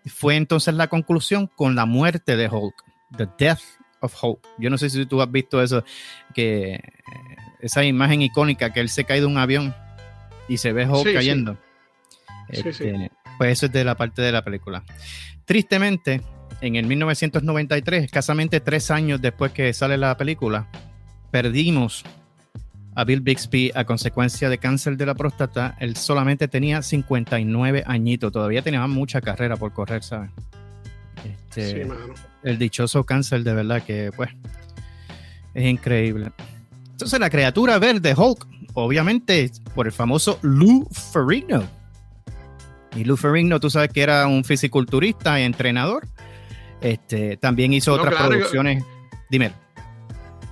fue 0.10 0.36
entonces 0.36 0.74
la 0.74 0.88
conclusión 0.88 1.48
con 1.48 1.76
la 1.76 1.86
muerte 1.86 2.36
de 2.36 2.48
Hulk, 2.48 2.76
The 3.18 3.28
Death 3.38 3.62
of 4.02 4.24
Hulk. 4.24 4.40
Yo 4.58 4.70
no 4.70 4.78
sé 4.78 4.90
si 4.90 5.06
tú 5.06 5.22
has 5.22 5.32
visto 5.32 5.62
eso, 5.62 5.84
que 6.34 6.80
esa 7.62 7.84
imagen 7.84 8.22
icónica 8.22 8.72
que 8.72 8.80
él 8.80 8.90
se 8.90 9.06
cae 9.06 9.20
de 9.20 9.26
un 9.26 9.38
avión 9.38 9.76
y 10.48 10.58
se 10.58 10.74
ve 10.74 10.88
Hulk 10.88 11.14
cayendo. 11.14 11.58
Este, 12.50 13.12
pues 13.38 13.54
eso 13.54 13.66
es 13.66 13.72
de 13.72 13.84
la 13.84 13.96
parte 13.96 14.22
de 14.22 14.32
la 14.32 14.44
película. 14.44 14.84
Tristemente, 15.46 16.22
en 16.62 16.76
el 16.76 16.86
1993, 16.86 18.04
escasamente 18.04 18.60
tres 18.60 18.92
años 18.92 19.22
después 19.22 19.52
que 19.52 19.74
sale 19.74 19.98
la 19.98 20.16
película, 20.18 20.68
perdimos 21.32 22.04
a 22.96 23.04
Bill 23.04 23.22
Bixby 23.22 23.72
a 23.76 23.84
consecuencia 23.84 24.50
de 24.50 24.58
cáncer 24.58 24.98
de 24.98 25.06
la 25.06 25.14
próstata. 25.14 25.76
Él 25.80 25.96
solamente 25.98 26.48
tenía 26.48 26.82
59 26.82 27.84
añitos, 27.86 28.32
todavía 28.32 28.62
tenía 28.62 28.86
mucha 28.88 29.22
carrera 29.22 29.58
por 29.58 29.74
correr, 29.74 30.02
¿sabes? 30.04 30.32
Este, 31.24 31.88
el 32.44 32.58
dichoso 32.58 33.04
cáncer, 33.04 33.44
de 33.44 33.54
verdad 33.54 33.84
que, 33.84 34.12
pues, 34.16 34.30
es 35.54 35.66
increíble. 35.66 36.32
Entonces, 36.92 37.20
la 37.20 37.30
criatura 37.30 37.78
verde, 37.80 38.14
Hulk, 38.16 38.48
obviamente 38.74 39.52
por 39.74 39.88
el 39.88 39.92
famoso 39.92 40.40
Lou 40.42 40.88
Ferrigno. 40.92 41.64
Y 42.96 43.04
Lou 43.04 43.18
Ferrigno, 43.18 43.60
tú 43.60 43.70
sabes 43.70 43.90
que 43.90 44.02
era 44.02 44.26
un 44.28 44.46
fisiculturista 44.46 45.40
y 45.40 45.44
entrenador. 45.44 46.08
Este, 46.80 47.36
también 47.36 47.74
hizo 47.74 47.94
otras 47.94 48.16
producciones. 48.16 48.84
Dime. 49.30 49.65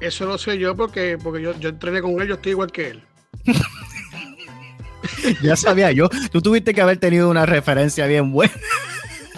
Eso 0.04 0.26
lo 0.26 0.38
sé 0.38 0.58
yo 0.58 0.76
porque, 0.76 1.18
porque 1.22 1.42
yo, 1.42 1.58
yo 1.60 1.70
entrené 1.70 2.02
con 2.02 2.20
él, 2.22 2.28
yo 2.28 2.36
estoy 2.36 2.52
igual 2.52 2.72
que 2.72 2.90
él. 2.90 3.04
ya 5.42 5.56
sabía 5.56 5.92
yo. 5.92 6.10
Tú 6.32 6.42
tuviste 6.42 6.74
que 6.74 6.82
haber 6.82 6.98
tenido 6.98 7.30
una 7.30 7.46
referencia 7.46 8.06
bien 8.06 8.32
buena 8.32 8.54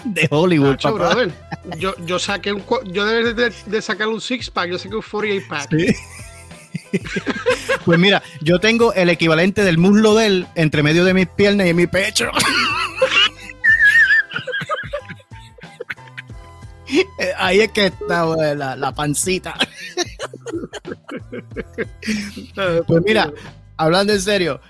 de 0.04 0.26
Hollywood. 0.30 0.76
yo, 1.78 1.94
yo 2.04 2.18
saqué 2.18 2.52
un 2.52 2.62
yo 2.86 3.04
debí 3.04 3.52
de, 3.66 3.82
sacar 3.82 4.08
un 4.08 4.20
six 4.20 4.50
pack, 4.50 4.70
yo 4.70 4.78
saqué 4.78 4.96
un 4.96 5.02
48 5.02 5.46
pack. 5.48 5.70
pues 7.84 7.98
mira, 7.98 8.22
yo 8.40 8.58
tengo 8.58 8.92
el 8.94 9.08
equivalente 9.08 9.62
del 9.62 9.78
muslo 9.78 10.14
de 10.14 10.26
él 10.26 10.46
entre 10.54 10.82
medio 10.82 11.04
de 11.04 11.14
mis 11.14 11.28
piernas 11.28 11.66
y 11.66 11.74
mi 11.74 11.86
pecho. 11.86 12.30
Eh, 17.18 17.32
ahí 17.36 17.60
es 17.60 17.72
que 17.72 17.86
está 17.86 18.24
la, 18.54 18.94
pancita. 18.94 19.54
pues 22.86 23.02
mira, 23.04 23.32
hablando 23.76 24.12
en 24.12 24.20
serio, 24.20 24.60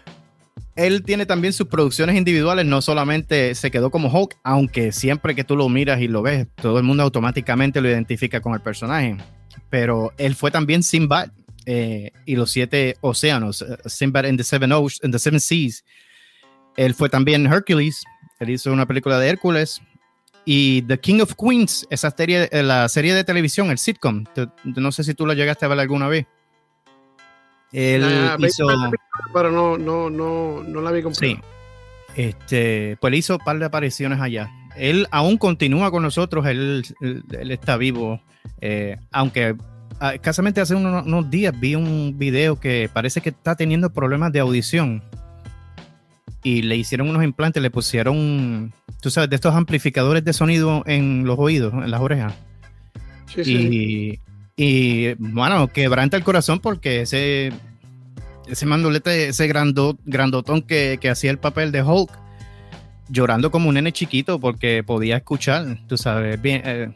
él 0.77 1.03
tiene 1.03 1.25
también 1.25 1.53
sus 1.53 1.69
producciones 1.69 2.17
individuales, 2.17 2.67
no 2.67 2.83
solamente 2.83 3.55
se 3.55 3.71
quedó 3.71 3.91
como 3.91 4.09
Hulk, 4.09 4.37
aunque 4.45 4.93
siempre 4.93 5.35
que 5.35 5.43
tú 5.45 5.57
lo 5.57 5.69
miras 5.69 6.01
y 6.01 6.09
lo 6.09 6.23
ves, 6.23 6.47
todo 6.55 6.79
el 6.79 6.85
mundo 6.85 7.03
automáticamente 7.03 7.81
lo 7.81 7.89
identifica 7.89 8.41
con 8.41 8.53
el 8.55 8.61
personaje. 8.61 9.17
Pero 9.71 10.13
él 10.19 10.35
fue 10.35 10.51
también 10.51 10.83
Sinbad 10.83 11.31
eh, 11.65 12.13
y 12.27 12.37
los 12.37 12.51
siete 12.51 12.97
océanos, 13.01 13.63
eh, 13.63 13.77
Sinbad 13.87 14.27
in 14.27 14.37
the 14.37 14.45
Seven, 14.45 14.71
the 15.11 15.19
Seven 15.19 15.41
Seas. 15.41 15.83
Él 16.77 16.95
fue 16.95 17.09
también 17.09 17.47
Hercules, 17.47 18.05
él 18.39 18.51
hizo 18.51 18.71
una 18.71 18.87
película 18.87 19.19
de 19.19 19.31
Hércules, 19.31 19.81
y 20.49 20.83
The 20.83 21.01
King 21.01 21.21
of 21.21 21.35
Queens, 21.35 21.87
esa 21.91 22.11
serie, 22.13 22.49
eh, 22.53 22.63
la 22.63 22.89
serie 22.89 23.15
de 23.15 23.25
televisión, 23.25 23.69
el 23.71 23.79
sitcom, 23.79 24.25
no 24.65 24.93
sé 24.93 25.03
si 25.03 25.13
tú 25.13 25.27
la 25.27 25.35
llegaste 25.35 25.67
a 25.67 25.69
ver 25.69 25.81
alguna 25.81 26.07
vez. 26.07 26.27
Él 27.73 28.05
hizo... 28.39 28.65
Pero 29.35 29.51
no, 29.51 29.77
no, 29.77 30.09
no, 30.09 30.63
no 30.63 30.81
la 30.81 30.93
vi 30.93 31.03
completa. 31.03 31.43
Sí. 32.15 32.23
Este, 32.23 32.97
pues 33.01 33.13
hizo 33.15 33.35
un 33.35 33.45
par 33.45 33.59
de 33.59 33.65
apariciones 33.67 34.21
allá. 34.21 34.49
Él 34.77 35.09
aún 35.11 35.37
continúa 35.37 35.91
con 35.91 36.05
nosotros, 36.05 36.47
él, 36.47 36.85
él, 37.01 37.51
está 37.51 37.77
vivo, 37.77 38.21
eh, 38.61 38.99
aunque 39.11 39.57
ah, 39.99 40.15
escasamente 40.15 40.61
hace 40.61 40.77
unos, 40.77 41.05
unos, 41.05 41.29
días 41.29 41.59
vi 41.59 41.75
un 41.75 42.15
video 42.17 42.61
que 42.61 42.89
parece 42.93 43.21
que 43.21 43.31
está 43.31 43.57
teniendo 43.57 43.93
problemas 43.93 44.33
de 44.33 44.41
audición 44.41 45.03
y 46.47 46.63
le 46.63 46.77
hicieron 46.77 47.09
unos 47.09 47.25
implantes, 47.25 47.61
le 47.61 47.73
pusieron, 47.73 48.73
tú 49.01 49.11
sabes, 49.11 49.29
de 49.29 49.35
estos 49.35 49.53
amplificadores 49.53 50.25
de 50.25 50.33
sonido 50.33 50.85
en 50.87 51.25
los 51.25 51.37
oídos, 51.41 51.75
en 51.75 51.91
las 51.91 52.01
orejas. 52.01 52.35
Sí, 53.27 54.21
y, 54.57 54.65
y, 54.65 55.15
bueno, 55.15 55.67
quebranta 55.67 56.17
el 56.17 56.23
corazón 56.23 56.61
porque 56.61 57.01
ese, 57.01 57.53
ese 58.47 58.65
mandolete, 58.65 59.31
ese 59.31 59.49
grandotón 59.49 60.63
que, 60.63 60.99
que 61.01 61.11
hacía 61.11 61.33
el 61.33 61.39
papel 61.39 61.73
de 61.73 61.83
Hulk, 61.83 62.13
llorando 63.09 63.51
como 63.51 63.69
un 63.69 63.75
nene 63.75 63.91
chiquito 63.91 64.39
porque 64.39 64.85
podía 64.85 65.17
escuchar, 65.17 65.81
tú 65.89 65.97
sabes, 65.97 66.41
bien, 66.41 66.63
eh, 66.65 66.95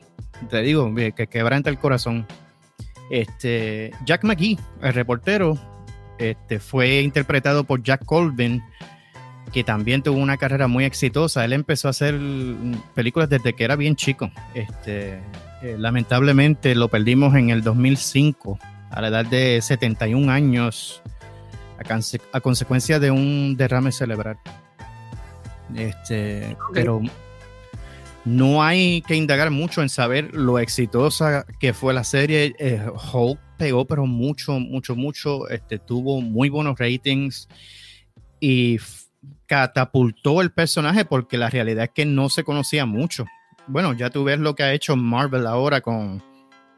te 0.48 0.62
digo, 0.62 0.94
que 0.94 1.26
quebranta 1.26 1.70
el 1.70 1.78
corazón. 1.80 2.24
Este, 3.10 3.90
Jack 4.06 4.22
McGee, 4.22 4.60
el 4.80 4.94
reportero, 4.94 5.58
este, 6.20 6.60
fue 6.60 7.00
interpretado 7.00 7.64
por 7.64 7.82
Jack 7.82 8.04
Colvin, 8.04 8.62
que 9.53 9.64
también 9.64 10.03
tuvo 10.03 10.18
una 10.18 10.37
carrera 10.37 10.68
muy 10.68 10.85
exitosa. 10.85 11.44
Él 11.44 11.53
empezó 11.53 11.88
a 11.88 11.90
hacer 11.90 12.18
películas 12.94 13.29
desde 13.29 13.53
que 13.55 13.64
era 13.64 13.76
bien 13.76 13.96
chico. 13.96 14.31
Este, 14.55 15.20
eh, 15.62 15.76
lamentablemente 15.79 16.74
lo 16.74 16.88
perdimos 16.88 17.35
en 17.35 17.50
el 17.50 17.62
2005, 17.62 18.59
a 18.90 19.00
la 19.00 19.09
edad 19.09 19.26
de 19.26 19.61
71 19.61 20.31
años, 20.31 21.03
a, 22.33 22.40
consecuencia 22.40 22.98
de 22.98 23.11
un 23.11 23.57
derrame 23.57 23.92
cerebral. 23.92 24.38
Este, 25.74 26.57
Pero 26.72 27.03
no 28.24 28.62
hay 28.62 29.03
que 29.03 29.14
indagar 29.14 29.50
mucho 29.50 29.83
en 29.83 29.88
saber 29.88 30.35
lo 30.35 30.59
exitosa 30.59 31.46
que 31.59 31.72
fue 31.72 31.94
la 31.94 32.05
serie. 32.05 32.55
Eh, 32.59 32.85
Hulk 33.12 33.38
pegó, 33.57 33.85
pero 33.87 34.07
mucho, 34.07 34.59
mucho, 34.59 34.94
mucho. 34.94 35.48
Este, 35.48 35.79
tuvo 35.79 36.20
muy 36.20 36.48
buenos 36.48 36.79
ratings 36.79 37.48
y 38.40 38.79
catapultó 39.50 40.42
el 40.42 40.52
personaje 40.52 41.04
porque 41.04 41.36
la 41.36 41.50
realidad 41.50 41.82
es 41.86 41.90
que 41.90 42.06
no 42.06 42.28
se 42.28 42.44
conocía 42.44 42.86
mucho. 42.86 43.26
Bueno, 43.66 43.94
ya 43.94 44.08
tú 44.08 44.22
ves 44.22 44.38
lo 44.38 44.54
que 44.54 44.62
ha 44.62 44.72
hecho 44.72 44.94
Marvel 44.94 45.44
ahora 45.44 45.80
con, 45.80 46.22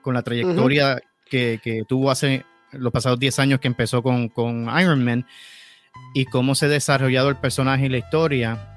la 0.06 0.22
trayectoria 0.22 0.98
que, 1.28 1.85
tuvo 1.87 2.11
hace 2.11 2.46
los 2.70 2.90
pasados 2.90 3.20
10 3.20 3.38
años 3.40 3.61
que 3.61 3.68
empezó 3.68 4.02
con, 4.02 4.30
con 4.30 4.70
Iron 4.80 5.04
Man 5.04 5.26
y 6.14 6.24
cómo 6.24 6.54
se 6.54 6.64
ha 6.64 6.68
desarrollado 6.70 7.28
el 7.28 7.37
personaje 7.37 7.85
y 7.85 7.88
la 7.90 7.98
historia 7.98 8.72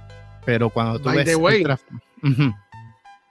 pero 0.45 0.69
cuando 0.69 0.99
tú 0.99 1.05
by 1.05 1.23
The 1.23 1.35
way, 1.37 1.63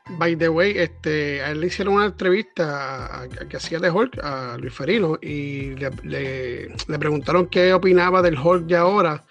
By 0.07 0.37
the 0.37 0.51
way, 0.51 0.77
este, 0.77 1.43
a 1.43 1.51
él 1.51 1.61
le 1.61 1.69
hicieron 1.69 1.95
una 1.95 2.07
entrevista 2.07 3.23
a, 3.23 3.29
que 3.29 3.57
hacía 3.57 3.79
de 3.79 3.91
Hulk, 3.91 4.23
a 4.23 4.57
Luis 4.59 4.75
Ferino, 4.75 5.19
y 5.23 5.75
le, 5.77 6.71
preguntaron 6.99 7.47
qué 7.47 7.73
opinaba 7.73 8.21
del 8.21 8.39
Hulk 8.39 8.67
de 8.67 8.77
ahora, 8.77 9.25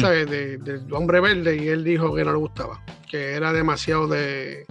¿sabes? 0.00 0.30
del 0.30 0.90
hombre 0.92 1.20
verde, 1.20 1.62
y 1.62 1.68
él 1.68 1.84
dijo 1.84 2.14
que 2.14 2.24
no 2.24 2.32
le 2.32 2.38
gustaba, 2.38 2.82
que 3.10 3.34
era 3.34 3.52
demasiado 3.52 4.08
de, 4.08 4.64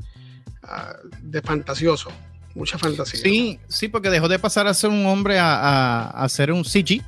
ah, 0.64 0.96
de 1.22 1.42
fantasioso, 1.44 2.10
mucha 2.56 2.80
fantasía. 2.80 3.20
Sí, 3.20 3.60
sí, 3.68 3.88
porque 3.88 4.10
dejó 4.10 4.28
de 4.28 4.40
pasar 4.40 4.66
a 4.66 4.74
ser 4.74 4.90
un 4.90 5.06
hombre 5.06 5.38
a, 5.38 6.08
a 6.08 6.30
ser 6.30 6.52
un 6.52 6.66
CG 6.66 7.04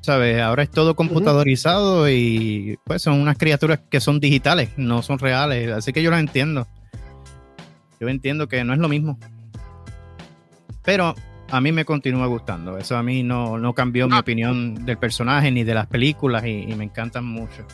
¿sabes? 0.00 0.40
Ahora 0.40 0.62
es 0.62 0.70
todo 0.70 0.94
computadorizado 0.94 2.08
y 2.08 2.78
pues 2.84 3.02
son 3.02 3.20
unas 3.20 3.36
criaturas 3.36 3.80
que 3.90 4.00
son 4.00 4.20
digitales, 4.20 4.70
no 4.76 5.02
son 5.02 5.18
reales, 5.18 5.70
así 5.72 5.92
que 5.92 6.02
yo 6.02 6.10
lo 6.10 6.18
entiendo. 6.18 6.66
Yo 8.00 8.08
entiendo 8.08 8.48
que 8.48 8.64
no 8.64 8.72
es 8.72 8.78
lo 8.78 8.88
mismo. 8.88 9.18
Pero 10.82 11.14
a 11.50 11.60
mí 11.60 11.70
me 11.70 11.84
continúa 11.84 12.26
gustando, 12.26 12.78
eso 12.78 12.96
a 12.96 13.02
mí 13.02 13.22
no, 13.22 13.74
cambió 13.74 14.08
mi 14.08 14.16
ah. 14.16 14.20
opinión 14.20 14.86
del 14.86 14.96
personaje 14.96 15.50
ni 15.50 15.64
de 15.64 15.74
las 15.74 15.86
películas 15.86 16.46
y, 16.46 16.64
me 16.76 16.84
encantan 16.84 17.26
mucho. 17.26 17.66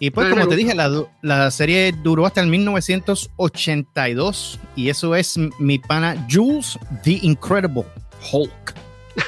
Y 0.00 0.10
pues 0.10 0.30
como 0.30 0.48
te 0.48 0.56
dije, 0.56 0.74
la, 0.74 0.90
la, 1.20 1.48
serie 1.52 1.94
duró 2.02 2.26
hasta 2.26 2.40
el 2.40 2.48
1982 2.48 4.58
y 4.74 4.88
eso 4.88 5.14
es 5.14 5.38
mi 5.60 5.78
pana 5.78 6.26
Jules 6.28 6.76
the 7.04 7.20
Incredible 7.22 7.84
Hulk. 8.32 8.74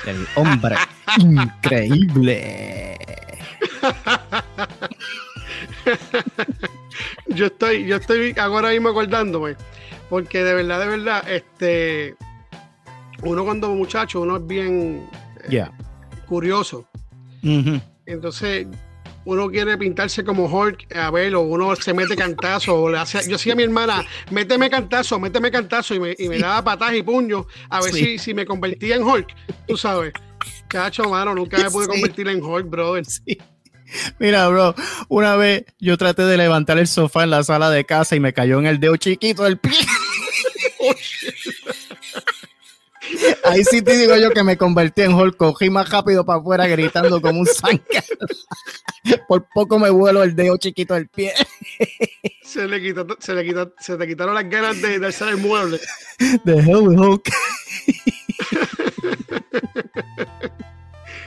El 0.07 0.27
hombre 0.35 0.75
increíble. 1.19 2.99
yo 7.29 7.47
estoy, 7.47 7.87
yo 7.87 7.95
estoy 7.97 8.35
ahora 8.37 8.71
mismo 8.71 8.89
acordándome, 8.89 9.55
porque 10.15 10.45
de 10.45 10.55
verdad, 10.55 10.79
de 10.79 10.87
verdad, 10.87 11.29
este, 11.29 12.15
uno 13.25 13.45
cuando 13.45 13.69
muchacho, 13.71 14.21
uno 14.21 14.37
es 14.37 14.47
bien 14.47 15.11
eh, 15.51 15.67
curioso. 16.29 16.87
Entonces, 18.07 18.69
uno 19.25 19.51
quiere 19.51 19.77
pintarse 19.77 20.23
como 20.23 20.45
Hulk, 20.45 20.97
a 20.97 21.11
ver, 21.11 21.35
o 21.35 21.41
uno 21.41 21.75
se 21.75 21.93
mete 21.93 22.15
cantazo, 22.15 22.81
o 22.81 22.91
le 22.91 22.99
hace, 22.99 23.25
yo 23.25 23.33
decía 23.33 23.55
a 23.55 23.57
mi 23.57 23.65
hermana, 23.65 24.05
méteme 24.31 24.71
cantazo, 24.71 25.19
méteme 25.19 25.51
cantazo, 25.51 25.97
y 25.97 25.99
me, 25.99 26.15
y 26.17 26.29
me 26.29 26.39
daba 26.39 26.63
patas 26.63 26.95
y 26.95 27.03
puños, 27.03 27.47
a 27.69 27.81
ver 27.81 27.93
si, 27.93 28.17
si 28.17 28.35
me 28.35 28.47
convertía 28.47 28.95
en 28.95 29.03
Hulk, 29.03 29.35
tú 29.67 29.77
sabes. 29.77 30.13
Cacho, 30.69 31.11
mano, 31.11 31.35
nunca 31.35 31.59
me 31.59 31.73
pude 31.73 31.89
convertir 31.89 32.29
en 32.29 32.41
Hulk, 32.41 32.71
brother. 32.71 33.05
Mira, 34.21 34.49
bro, 34.49 34.75
una 35.09 35.37
vez 35.37 35.65
yo 35.79 35.99
traté 35.99 36.23
de 36.23 36.37
levantar 36.37 36.79
el 36.79 36.87
sofá 36.87 37.25
en 37.25 37.31
la 37.31 37.43
sala 37.43 37.71
de 37.71 37.85
casa 37.85 38.17
y 38.17 38.21
me 38.21 38.33
cayó 38.33 38.59
en 38.59 38.67
el 38.67 38.81
dedo 38.81 38.97
chiquito 38.97 39.43
del 39.43 39.59
pie. 39.59 39.73
Ahí 43.45 43.65
sí 43.65 43.83
te 43.83 43.97
digo 43.97 44.17
yo 44.17 44.31
que 44.31 44.43
me 44.43 44.57
convertí 44.57 45.03
en 45.03 45.15
Hulk, 45.15 45.37
cogí 45.37 45.71
más 45.71 45.91
rápido 45.91 46.25
para 46.25 46.41
afuera 46.41 46.67
gritando 46.67 47.21
como 47.21 47.41
un 47.41 47.47
zanca. 47.47 48.03
Por 49.29 49.47
poco 49.55 49.79
me 49.79 49.91
vuelo 49.91 50.23
el 50.23 50.35
dedo 50.35 50.57
chiquito 50.57 50.95
del 50.95 51.09
pie. 51.09 51.33
Se 52.43 52.69
le 52.69 52.81
quitó, 52.81 53.07
se 53.19 53.35
le 53.35 53.45
quitó, 53.45 53.73
se 53.81 53.97
te 53.97 54.07
quitaron 54.07 54.35
las 54.35 54.49
ganas 54.49 54.81
de 54.81 54.99
darse 54.99 55.29
el 55.29 55.39
mueble. 55.39 55.81
The 56.45 56.59
hell 56.59 56.89
Hulk. 56.89 57.29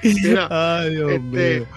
Mira, 0.03 0.47
Ay, 0.49 0.91
Dios 0.91 1.11
este, 1.11 1.59
mío. 1.59 1.67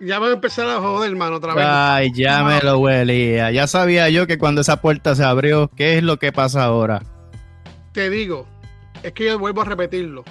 Ya 0.00 0.18
va 0.18 0.28
a 0.28 0.32
empezar 0.32 0.68
a 0.68 0.80
joder, 0.80 1.10
hermano, 1.10 1.36
otra 1.36 1.54
vez. 1.54 1.64
Ay, 1.66 2.12
ya 2.14 2.44
me 2.44 2.60
lo 2.60 2.78
huelía. 2.78 3.50
Ya 3.52 3.66
sabía 3.66 4.10
yo 4.10 4.26
que 4.26 4.36
cuando 4.38 4.60
esa 4.60 4.80
puerta 4.82 5.14
se 5.14 5.24
abrió, 5.24 5.70
¿qué 5.74 5.96
es 5.96 6.02
lo 6.02 6.18
que 6.18 6.30
pasa 6.30 6.64
ahora? 6.64 7.02
Te 7.92 8.10
digo, 8.10 8.46
es 9.04 9.12
que 9.12 9.26
yo 9.26 9.38
vuelvo 9.38 9.60
a 9.60 9.66
repetirlo. 9.66 10.24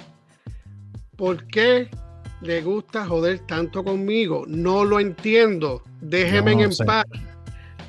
¿Por 1.16 1.46
qué 1.46 1.88
le 2.40 2.60
gusta 2.60 3.06
joder 3.06 3.38
tanto 3.46 3.84
conmigo? 3.84 4.44
No 4.48 4.84
lo 4.84 4.98
entiendo. 4.98 5.82
Déjeme 6.00 6.52
en 6.60 6.70
paz. 6.84 7.04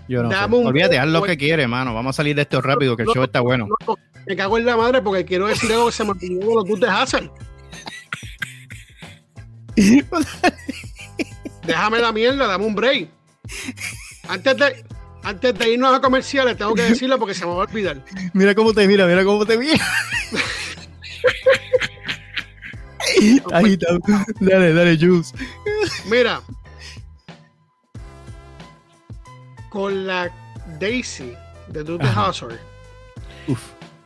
Yo 0.08 0.22
no 0.22 0.30
Dame 0.30 0.58
sé. 0.60 0.66
Olvídate, 0.68 1.00
haz 1.00 1.08
lo 1.08 1.24
que 1.24 1.38
quiere, 1.38 1.64
hermano. 1.64 1.96
Vamos 1.96 2.16
a 2.16 2.18
salir 2.18 2.36
de 2.36 2.44
esto 2.44 2.62
rápido, 2.62 2.96
que 2.96 3.02
el 3.02 3.10
show 3.10 3.24
está 3.24 3.40
bueno. 3.40 3.68
me 4.28 4.36
cago 4.36 4.60
en 4.60 4.66
la 4.66 4.78
madre 4.78 5.02
porque 5.02 5.26
quiero 5.26 5.48
decir 5.48 5.72
algo 5.72 5.88
que 5.88 5.92
se 5.92 6.04
me 6.04 6.12
olvidó 6.12 6.54
lo 6.54 6.64
que 6.64 6.74
ustedes 6.74 6.94
hacen. 6.94 7.32
Déjame 11.66 11.98
la 11.98 12.12
mierda, 12.12 12.46
dame 12.46 12.64
un 12.64 12.76
break. 12.76 13.10
Antes 14.30 14.56
de, 14.56 14.86
antes 15.24 15.58
de 15.58 15.74
irnos 15.74 15.96
a 15.96 16.00
comerciales, 16.00 16.56
tengo 16.58 16.76
que 16.76 16.84
decirlo 16.84 17.18
porque 17.18 17.34
se 17.34 17.44
me 17.44 17.56
va 17.56 17.64
a 17.64 17.66
olvidar. 17.66 18.04
Mira 18.34 18.54
cómo 18.54 18.72
te 18.72 18.88
mira, 18.88 19.08
mira 19.08 19.24
cómo 19.24 19.48
te 19.48 19.58
mira. 19.58 19.84
Ahí. 23.52 23.78
Dale, 24.40 24.74
dale, 24.74 24.98
Jules. 24.98 25.34
Mira. 26.10 26.42
Con 29.70 30.08
la 30.08 30.32
Daisy 30.80 31.34
de 31.68 31.84
Dude 31.84 32.08
Hazard. 32.08 32.60
Uf, 33.48 33.62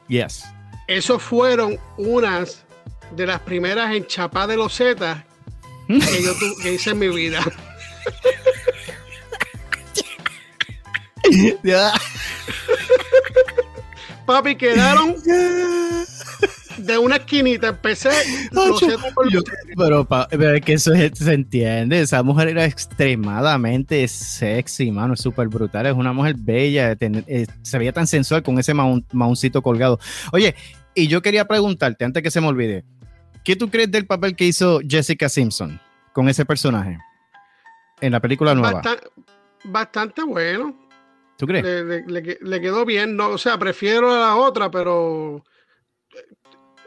yes. 0.08 0.46
Esos 0.88 1.22
fueron 1.22 1.78
unas 1.98 2.66
de 3.16 3.26
las 3.26 3.40
primeras 3.42 3.94
enchapadas 3.96 4.50
de 4.50 4.58
los 4.58 4.76
Zetas 4.76 5.24
que 5.88 6.24
yo 6.24 6.34
que 6.62 6.74
hice 6.74 6.92
en 6.92 7.00
mi 7.00 7.08
vida. 7.10 7.44
Papi, 14.26 14.56
quedaron 14.56 15.16
de 16.86 16.98
una 16.98 17.18
esquinita. 17.18 17.70
Empecé. 17.70 18.10
pero, 19.78 20.08
es 20.56 20.62
que 20.62 20.74
eso 20.74 20.92
se 21.14 21.34
entiende. 21.34 22.02
Esa 22.02 22.24
mujer 22.24 22.50
era 22.50 22.66
extremadamente 22.66 24.08
sexy, 24.08 24.92
mano. 24.92 25.14
Es 25.14 25.22
súper 25.22 25.48
brutal. 25.48 25.86
Es 25.86 25.94
una 25.94 26.14
mujer 26.14 26.36
bella. 26.38 26.96
Eh, 27.00 27.48
se 27.62 27.78
veía 27.78 27.94
tan 27.94 28.08
sensual 28.08 28.44
con 28.44 28.60
ese 28.60 28.74
mauncito 28.74 29.62
colgado. 29.62 30.00
Oye, 30.32 30.56
y 30.96 31.08
yo 31.08 31.22
quería 31.22 31.46
preguntarte, 31.46 32.06
antes 32.06 32.24
que 32.24 32.32
se 32.32 32.42
me 32.42 32.48
olvide, 32.48 32.84
¿qué 33.44 33.56
tú 33.56 33.70
crees 33.70 33.92
del 33.92 34.06
papel 34.06 34.36
que 34.36 34.46
hizo 34.46 34.80
Jessica 34.88 35.30
Simpson 35.30 35.80
con 36.14 36.28
ese 36.28 36.46
personaje 36.46 36.98
en 38.02 38.12
la 38.12 38.20
película 38.20 38.54
nueva? 38.56 38.82
bastante 39.64 40.24
bueno. 40.24 40.76
¿Tú 41.38 41.48
crees? 41.48 41.64
Le, 41.64 42.62
quedó 42.62 42.86
bien, 42.86 43.16
no, 43.16 43.30
o 43.30 43.38
sea, 43.38 43.58
prefiero 43.58 44.14
a 44.14 44.20
la 44.20 44.36
otra, 44.36 44.70
pero. 44.70 45.44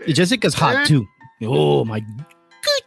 Y 0.07 0.15
Jessica's 0.15 0.55
hot 0.55 0.75
eh. 0.75 0.85
too. 0.89 1.09
Oh 1.45 1.85
my 1.85 2.05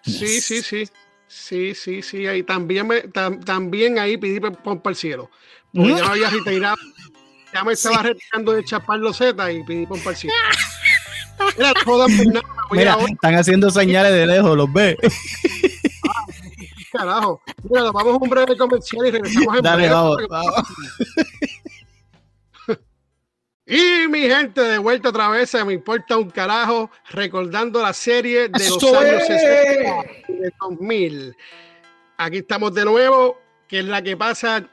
Sí, 0.04 0.42
sí, 0.42 0.62
sí. 0.62 0.88
Sí, 1.28 1.76
sí, 1.76 2.02
sí. 2.02 2.28
Ahí 2.28 2.44
también, 2.44 2.88
me, 2.88 3.02
también 3.02 4.00
ahí 4.00 4.18
pedí 4.18 4.40
pompa 4.40 4.90
al 4.90 4.96
cielo. 4.96 5.30
Porque 5.74 5.90
ya 5.90 5.96
me 5.96 6.02
había 6.02 6.30
retirado. 6.30 6.78
Ya 7.54 7.64
me 7.64 7.74
estaba 7.74 8.04
retirando 8.04 8.54
de 8.54 8.64
chapar 8.64 9.00
los 9.00 9.18
Z 9.18 9.52
y 9.52 9.64
pedí 9.64 9.86
pompa 9.86 10.12
al 10.12 10.16
cielo. 10.16 10.36
Mira, 11.62 11.74
Mira 12.72 12.98
están 13.12 13.36
haciendo 13.36 13.70
señales 13.70 14.14
de 14.14 14.26
lejos, 14.26 14.56
¿los 14.56 14.72
ve? 14.72 14.98
Ah, 16.08 16.26
carajo. 16.94 17.42
Mira, 17.64 17.92
vamos 17.92 18.14
a 18.14 18.18
un 18.18 18.30
breve 18.30 18.56
comercial 18.58 19.08
y 19.08 19.12
regresamos 19.12 19.58
en 19.58 19.64
Dale, 19.64 19.90
vamos, 19.90 20.18
vamos. 20.30 20.54
Y 23.68 24.08
mi 24.10 24.22
gente, 24.22 24.62
de 24.62 24.78
vuelta 24.78 25.10
otra 25.10 25.30
vez, 25.30 25.50
se 25.50 25.64
me 25.66 25.74
importa 25.74 26.18
un 26.18 26.30
carajo, 26.30 26.92
recordando 27.10 27.82
la 27.82 27.94
serie 27.94 28.48
de 28.48 28.70
los 28.70 28.84
años 28.84 29.24
60 29.26 30.04
de 30.28 30.54
2000. 30.62 31.36
Aquí 32.18 32.38
estamos 32.38 32.74
de 32.76 32.86
nuevo, 32.86 33.42
¿qué 33.68 33.80
es 33.80 33.86
la 33.86 34.04
que 34.04 34.16
pasa? 34.16 34.70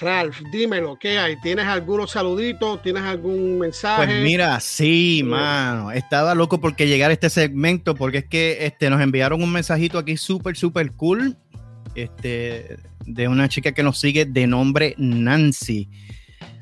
Ralph, 0.00 0.40
dímelo, 0.50 0.98
¿qué 0.98 1.18
hay? 1.18 1.40
¿Tienes 1.40 1.66
algunos 1.66 2.10
saluditos? 2.10 2.82
¿Tienes 2.82 3.04
algún 3.04 3.60
mensaje? 3.60 4.04
Pues 4.04 4.22
mira, 4.24 4.58
sí, 4.58 5.22
mano. 5.24 5.92
Estaba 5.92 6.34
loco 6.34 6.60
porque 6.60 6.88
llegar 6.88 7.10
a 7.10 7.14
este 7.14 7.30
segmento, 7.30 7.94
porque 7.94 8.18
es 8.18 8.24
que 8.24 8.66
este, 8.66 8.90
nos 8.90 9.00
enviaron 9.00 9.40
un 9.40 9.52
mensajito 9.52 9.96
aquí 9.96 10.16
súper, 10.16 10.56
súper 10.56 10.90
cool. 10.92 11.36
Este, 11.94 12.76
de 13.06 13.28
una 13.28 13.48
chica 13.48 13.70
que 13.70 13.84
nos 13.84 14.00
sigue 14.00 14.24
de 14.24 14.48
nombre 14.48 14.96
Nancy. 14.98 15.88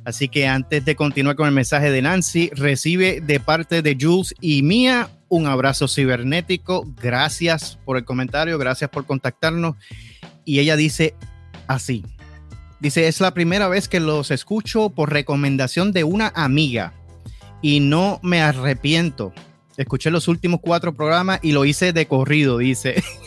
Así 0.04 0.28
que 0.28 0.48
antes 0.48 0.84
de 0.84 0.96
continuar 0.96 1.36
con 1.36 1.46
el 1.46 1.54
mensaje 1.54 1.90
de 1.90 2.02
Nancy, 2.02 2.50
recibe 2.54 3.20
de 3.20 3.38
parte 3.40 3.82
de 3.82 3.96
Jules 4.00 4.34
y 4.40 4.62
Mía 4.62 5.10
un 5.28 5.46
abrazo 5.46 5.88
cibernético. 5.88 6.86
Gracias 7.00 7.78
por 7.84 7.96
el 7.96 8.04
comentario, 8.04 8.58
gracias 8.58 8.90
por 8.90 9.06
contactarnos. 9.06 9.76
Y 10.44 10.58
ella 10.58 10.76
dice 10.76 11.14
así. 11.68 12.04
Dice, 12.80 13.06
es 13.06 13.20
la 13.20 13.32
primera 13.32 13.68
vez 13.68 13.88
que 13.88 14.00
los 14.00 14.30
escucho 14.30 14.90
por 14.90 15.12
recomendación 15.12 15.92
de 15.92 16.04
una 16.04 16.32
amiga 16.34 16.92
y 17.62 17.80
no 17.80 18.18
me 18.22 18.42
arrepiento. 18.42 19.32
Escuché 19.76 20.10
los 20.10 20.28
últimos 20.28 20.60
cuatro 20.60 20.92
programas 20.92 21.38
y 21.42 21.52
lo 21.52 21.64
hice 21.64 21.92
de 21.92 22.06
corrido, 22.06 22.58
dice. 22.58 23.02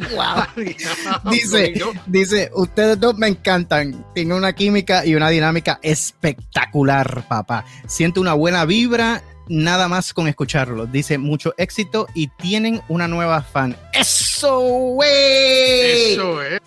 dice, 1.30 1.74
dice, 2.06 2.50
ustedes 2.54 2.98
dos 2.98 3.16
me 3.16 3.28
encantan. 3.28 4.04
Tienen 4.14 4.36
una 4.36 4.52
química 4.52 5.04
y 5.04 5.14
una 5.14 5.28
dinámica 5.28 5.78
espectacular, 5.82 7.26
papá. 7.28 7.64
Siento 7.86 8.20
una 8.20 8.34
buena 8.34 8.64
vibra 8.64 9.22
nada 9.48 9.88
más 9.88 10.14
con 10.14 10.28
escucharlo. 10.28 10.86
Dice 10.86 11.18
mucho 11.18 11.54
éxito 11.58 12.06
y 12.14 12.28
tienen 12.28 12.80
una 12.88 13.08
nueva 13.08 13.42
fan. 13.42 13.76
Eso, 13.92 14.60
güey. 14.60 16.12
Eso 16.12 16.42
es. 16.42 16.60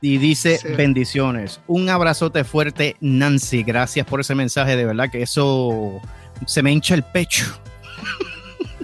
Y 0.00 0.18
dice 0.18 0.60
bendiciones. 0.76 1.60
Un 1.66 1.88
abrazote 1.88 2.44
fuerte, 2.44 2.96
Nancy. 3.00 3.62
Gracias 3.62 4.06
por 4.06 4.20
ese 4.20 4.34
mensaje. 4.34 4.76
De 4.76 4.84
verdad 4.84 5.10
que 5.10 5.22
eso 5.22 6.00
se 6.46 6.62
me 6.62 6.72
hincha 6.72 6.94
el 6.94 7.02
pecho. 7.04 7.46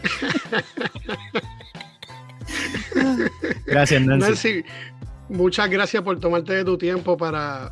Gracias, 3.67 4.03
Nancy. 4.03 4.65
Muchas 5.29 5.71
gracias 5.71 6.03
por 6.03 6.19
tomarte 6.19 6.55
de 6.55 6.65
tu 6.65 6.77
tiempo 6.77 7.17
para, 7.17 7.71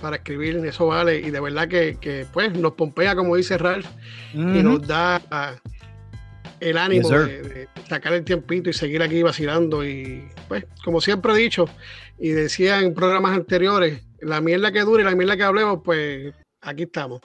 para, 0.00 0.16
escribir, 0.16 0.56
eso 0.64 0.86
vale. 0.86 1.20
Y 1.20 1.30
de 1.30 1.40
verdad 1.40 1.68
que, 1.68 2.26
pues 2.32 2.58
nos 2.58 2.72
pompea, 2.72 3.14
como 3.14 3.36
dice 3.36 3.58
Ralph, 3.58 3.86
y 4.32 4.38
nos 4.38 4.86
da 4.86 5.20
ah, 5.30 5.54
el 6.60 6.78
ánimo 6.78 7.10
de, 7.10 7.68
sacar 7.86 8.14
el 8.14 8.24
tiempito 8.24 8.70
y 8.70 8.72
seguir 8.72 9.02
aquí 9.02 9.22
vacilando. 9.22 9.86
Y 9.86 10.26
pues, 10.48 10.64
como 10.82 11.02
siempre 11.02 11.34
he 11.34 11.36
dicho, 11.36 11.68
y 12.18 12.30
decía 12.30 12.80
en 12.80 12.94
programas 12.94 13.36
anteriores, 13.36 14.02
la 14.20 14.40
mierda 14.40 14.72
que 14.72 14.80
dure 14.80 15.02
y 15.02 15.04
la 15.04 15.14
mierda 15.14 15.36
que 15.36 15.42
hablemos, 15.42 15.80
pues 15.84 16.32
aquí 16.62 16.84
estamos. 16.84 17.20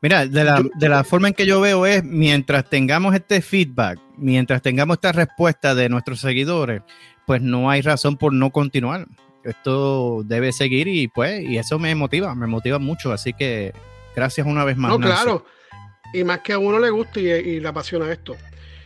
Mira, 0.00 0.26
de 0.26 0.44
la, 0.44 0.62
de 0.76 0.88
la, 0.88 1.02
forma 1.04 1.28
en 1.28 1.34
que 1.34 1.46
yo 1.46 1.60
veo 1.60 1.86
es, 1.86 2.04
mientras 2.04 2.68
tengamos 2.68 3.14
este 3.14 3.40
feedback, 3.40 3.98
mientras 4.16 4.62
tengamos 4.62 4.96
esta 4.96 5.12
respuesta 5.12 5.74
de 5.74 5.88
nuestros 5.88 6.20
seguidores, 6.20 6.82
pues 7.26 7.42
no 7.42 7.70
hay 7.70 7.80
razón 7.80 8.16
por 8.16 8.32
no 8.32 8.50
continuar. 8.50 9.06
Esto 9.44 10.22
debe 10.24 10.52
seguir 10.52 10.88
y 10.88 11.08
pues, 11.08 11.42
y 11.42 11.58
eso 11.58 11.78
me 11.78 11.94
motiva, 11.94 12.34
me 12.34 12.46
motiva 12.46 12.78
mucho. 12.78 13.12
Así 13.12 13.32
que 13.32 13.72
gracias 14.14 14.46
una 14.46 14.64
vez 14.64 14.76
más. 14.76 14.90
No, 14.90 14.98
claro. 14.98 15.44
Y 16.12 16.24
más 16.24 16.40
que 16.40 16.52
a 16.52 16.58
uno 16.58 16.78
le 16.78 16.90
gusta 16.90 17.20
y, 17.20 17.60
le 17.60 17.68
apasiona 17.68 18.10
esto. 18.10 18.36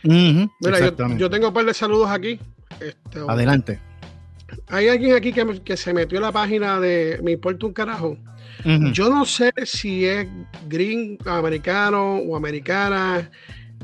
Mira, 0.03 0.79
yo, 1.17 1.29
tengo 1.29 1.47
un 1.47 1.53
par 1.53 1.65
de 1.65 1.73
saludos 1.73 2.09
aquí. 2.09 2.39
Este, 2.79 3.19
Adelante. 3.27 3.79
Hay 4.67 4.87
alguien 4.87 5.15
aquí 5.15 5.31
que, 5.31 5.61
que 5.61 5.77
se 5.77 5.93
metió 5.93 6.17
en 6.17 6.23
la 6.23 6.31
página 6.31 6.79
de 6.79 7.19
Me 7.23 7.31
importa 7.31 7.65
un 7.65 7.73
carajo 7.73 8.17
yo 8.93 9.09
no 9.09 9.25
sé 9.25 9.51
si 9.65 10.05
es 10.05 10.27
green 10.67 11.17
americano 11.25 12.17
o 12.17 12.35
americana. 12.35 13.29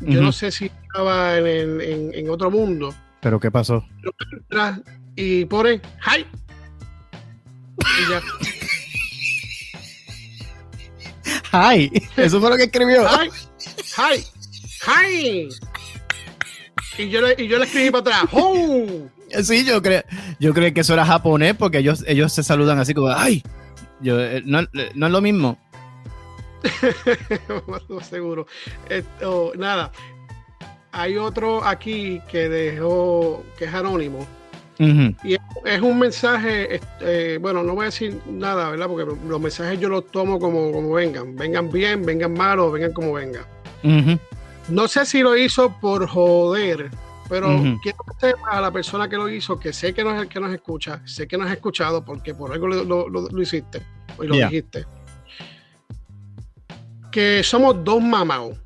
Yo 0.01 0.21
no 0.21 0.31
sé 0.31 0.51
si 0.51 0.65
estaba 0.65 1.37
en, 1.37 2.29
otro 2.29 2.49
mundo. 2.49 2.93
¿Pero 3.21 3.39
qué 3.39 3.51
pasó? 3.51 3.83
Y 5.15 5.45
pone 5.45 5.81
hi. 6.05 6.25
Y 7.79 8.09
ya. 8.09 8.21
Hi. 11.51 11.91
Eso 12.15 12.39
fue 12.39 12.49
lo 12.49 12.57
que 12.57 12.63
escribió. 12.63 13.03
Hi. 13.03 13.29
Hi. 13.97 14.23
Hi. 14.87 15.49
Y 16.97 17.09
yo 17.09 17.21
le, 17.21 17.35
y 17.37 17.47
yo 17.47 17.57
le 17.57 17.65
escribí 17.65 17.91
para 17.91 18.01
atrás. 18.01 18.29
¡Oh! 18.33 19.09
Sí, 19.43 19.63
yo 19.63 19.81
creo, 19.81 20.03
yo 20.39 20.53
creo 20.53 20.73
que 20.73 20.81
eso 20.81 20.93
era 20.93 21.05
japonés 21.05 21.55
porque 21.55 21.79
ellos, 21.79 22.03
ellos 22.07 22.33
se 22.33 22.43
saludan 22.43 22.79
así 22.79 22.93
como 22.93 23.09
¡ay! 23.09 23.43
Yo, 24.01 24.19
eh, 24.19 24.41
no, 24.45 24.61
eh, 24.61 24.91
no, 24.95 25.07
es 25.07 25.11
lo 25.11 25.21
mismo. 25.21 25.57
seguro. 28.01 28.47
Esto, 28.89 29.53
nada. 29.57 29.91
Hay 30.91 31.17
otro 31.17 31.63
aquí 31.63 32.21
que 32.31 32.49
dejó, 32.49 33.43
que 33.57 33.65
es 33.65 33.73
anónimo. 33.73 34.27
Y 34.79 35.33
es, 35.65 35.81
un 35.81 35.99
mensaje, 35.99 36.75
este, 36.75 37.37
bueno, 37.37 37.63
no 37.63 37.75
voy 37.75 37.83
a 37.83 37.85
decir 37.87 38.17
nada, 38.29 38.71
¿verdad? 38.71 38.87
Porque 38.87 39.13
los 39.27 39.41
mensajes 39.41 39.77
yo 39.77 39.89
los 39.89 40.09
tomo 40.09 40.39
como, 40.39 40.71
como 40.71 40.93
vengan. 40.93 41.35
Vengan 41.35 41.69
bien, 41.69 42.05
vengan 42.05 42.33
malos, 42.33 42.71
vengan 42.71 42.93
como 42.93 43.11
vengan. 43.11 43.43
No 44.69 44.87
sé 44.87 45.05
si 45.05 45.21
lo 45.21 45.35
hizo 45.35 45.75
por 45.81 46.07
joder, 46.07 46.89
pero 47.29 47.47
quiero 47.83 47.99
que 47.99 48.13
sepa 48.19 48.49
a 48.49 48.61
la 48.61 48.71
persona 48.71 49.07
que 49.07 49.15
lo 49.15 49.29
hizo, 49.29 49.59
que 49.59 49.71
sé 49.71 49.93
que 49.93 50.03
no 50.03 50.15
es 50.15 50.23
el 50.23 50.27
que 50.27 50.39
nos 50.39 50.51
escucha, 50.51 51.03
sé 51.05 51.27
que 51.27 51.37
nos 51.37 51.45
has 51.45 51.53
escuchado 51.53 52.03
porque 52.03 52.33
por 52.33 52.51
algo 52.51 52.67
lo, 52.67 53.41
hiciste 53.41 53.85
y 54.19 54.25
lo 54.25 54.35
dijiste. 54.35 54.87
Que 57.11 57.43
somos 57.43 57.83
dos 57.83 58.01
mamaos. 58.01 58.57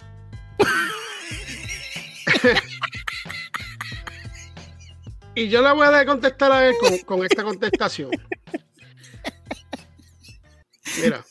y 5.36 5.50
yo 5.50 5.62
le 5.62 5.74
voy 5.74 5.86
a 5.86 6.06
contestar 6.06 6.54
a 6.54 6.66
él 6.66 6.76
con, 7.06 7.26
esta 7.26 7.44
contestación. 7.44 8.12
Mira, 11.02 11.22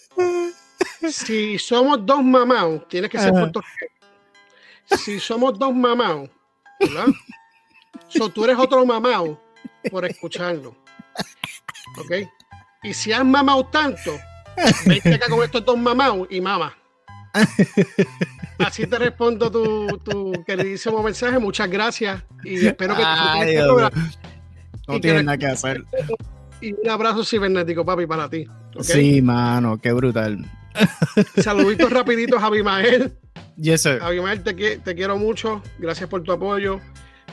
si 1.11 1.59
somos 1.59 2.05
dos 2.05 2.23
mamaos, 2.23 2.87
tienes 2.89 3.11
que 3.11 3.19
ser 3.19 3.31
puertorriqueño. 3.31 3.91
Si 4.99 5.19
somos 5.19 5.59
dos 5.59 5.75
mamaos, 5.75 6.29
¿verdad? 6.83 7.07
So, 8.09 8.29
tú 8.29 8.45
eres 8.45 8.59
otro 8.59 8.85
mamado 8.85 9.41
por 9.91 10.05
escucharlo. 10.05 10.77
¿Ok? 11.99 12.29
Y 12.83 12.95
si 12.95 13.13
has 13.13 13.25
mamado 13.25 13.65
tanto, 13.67 14.19
vete 14.87 15.15
acá 15.15 15.29
con 15.29 15.43
estos 15.43 15.65
dos 15.65 15.79
mamados 15.79 16.27
y 16.31 16.41
mama. 16.41 16.77
Así 18.59 18.87
te 18.87 18.99
respondo 18.99 19.51
tu, 19.51 19.99
tu, 19.99 20.45
queridísimo 20.45 21.03
mensaje. 21.03 21.39
Muchas 21.39 21.71
gracias 21.71 22.23
y 22.45 22.67
espero 22.67 22.97
que 22.97 23.03
Ay, 23.05 23.57
No 24.89 25.01
tienes 25.01 25.25
nada 25.25 25.39
que 25.39 25.47
hacer. 25.47 25.85
Y 26.61 26.73
un 26.73 26.91
abrazo 26.91 27.25
cibernético, 27.25 27.85
papi, 27.85 28.07
para 28.07 28.29
ti. 28.29 28.47
Sí, 28.81 29.21
mano, 29.23 29.79
qué 29.81 29.93
brutal. 29.93 30.45
Saluditos 31.43 31.91
rapiditos 31.91 32.43
a 32.43 32.47
Abimael. 32.47 33.19
Yes, 33.63 33.83
sir. 33.83 34.01
Abimael, 34.03 34.43
te, 34.43 34.55
te 34.55 34.95
quiero 34.97 35.17
mucho. 35.17 35.63
Gracias 35.79 36.09
por 36.11 36.25
tu 36.25 36.33
apoyo. 36.33 36.81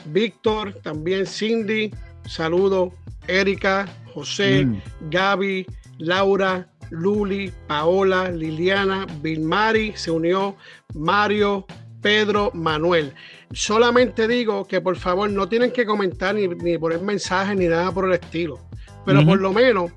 Víctor, 0.06 0.74
también 0.74 1.26
Cindy, 1.26 1.92
saludo. 2.24 2.94
Erika, 3.26 3.88
José, 4.14 4.64
mm. 4.64 4.80
Gaby, 5.10 5.66
Laura, 5.98 6.68
Luli, 6.90 7.52
Paola, 7.66 8.30
Liliana, 8.30 9.06
Vilmari, 9.20 9.92
se 9.96 10.12
unió 10.12 10.56
Mario, 10.94 11.66
Pedro, 12.00 12.52
Manuel. 12.54 13.12
Solamente 13.52 14.28
digo 14.28 14.66
que 14.66 14.80
por 14.80 14.96
favor 14.96 15.28
no 15.30 15.48
tienen 15.48 15.72
que 15.72 15.84
comentar 15.84 16.36
ni, 16.36 16.46
ni 16.46 16.78
poner 16.78 17.00
mensajes 17.00 17.56
ni 17.56 17.66
nada 17.66 17.90
por 17.90 18.06
el 18.06 18.12
estilo. 18.12 18.60
Pero 19.04 19.24
por 19.24 19.40
lo 19.40 19.52
menos, 19.52 19.90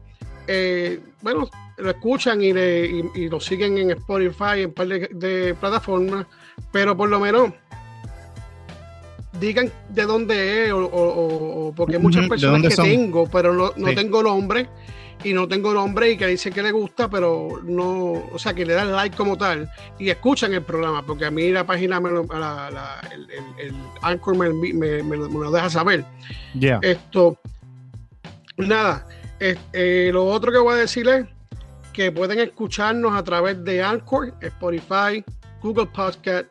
eh, 0.47 0.99
bueno, 1.21 1.47
lo 1.77 1.89
escuchan 1.89 2.41
y, 2.41 2.53
lo 3.27 3.39
siguen 3.39 3.77
en 3.77 3.91
Spotify, 3.91 4.61
en 4.61 4.65
un 4.67 4.73
par 4.73 4.87
de, 4.87 5.55
plataformas, 5.59 6.25
pero 6.71 6.95
por 6.95 7.09
lo 7.09 7.19
menos 7.19 7.51
digan 9.39 9.71
de 9.89 10.03
dónde 10.03 10.65
es 10.65 10.71
o, 10.73 11.73
porque 11.75 11.95
hay 11.95 12.01
muchas 12.01 12.27
personas 12.27 12.61
que 12.61 12.81
tengo, 12.81 13.27
pero 13.27 13.53
no, 13.53 13.73
no 13.75 13.93
tengo 13.93 14.21
nombre 14.21 14.67
y 15.23 15.33
no 15.33 15.47
tengo 15.47 15.73
nombre 15.73 16.11
y 16.11 16.17
que 16.17 16.27
dice 16.27 16.51
que 16.51 16.61
le 16.61 16.71
gusta, 16.71 17.09
pero 17.09 17.61
no, 17.63 18.23
o 18.31 18.37
sea, 18.37 18.53
que 18.53 18.65
le 18.65 18.73
dan 18.73 18.91
like 18.91 19.15
como 19.15 19.37
tal 19.37 19.69
y 19.97 20.09
escuchan 20.09 20.53
el 20.53 20.61
programa, 20.61 21.05
porque 21.05 21.25
a 21.25 21.31
mí 21.31 21.49
la 21.49 21.65
página, 21.65 21.99
me 21.99 22.11
lo, 22.11 22.25
la, 22.25 23.01
el, 23.11 23.27
el, 23.57 23.73
Anchor 24.01 24.35
me, 24.35 24.73
me, 24.73 25.17
lo 25.17 25.51
deja 25.51 25.69
saber. 25.69 26.05
Ya. 26.53 26.79
Esto, 26.81 27.37
nada, 28.57 29.07
eh, 29.39 30.09
lo 30.11 30.25
otro 30.25 30.51
que 30.51 30.57
voy 30.57 30.73
a 30.73 30.77
decir 30.77 31.07
es 31.07 31.25
que 31.93 32.11
pueden 32.11 32.39
escucharnos 32.39 33.13
a 33.13 33.23
través 33.23 33.63
de 33.63 33.81
Anchor, 33.81 34.33
Spotify, 34.41 35.23
Google 35.61 35.87
Podcast, 35.87 36.47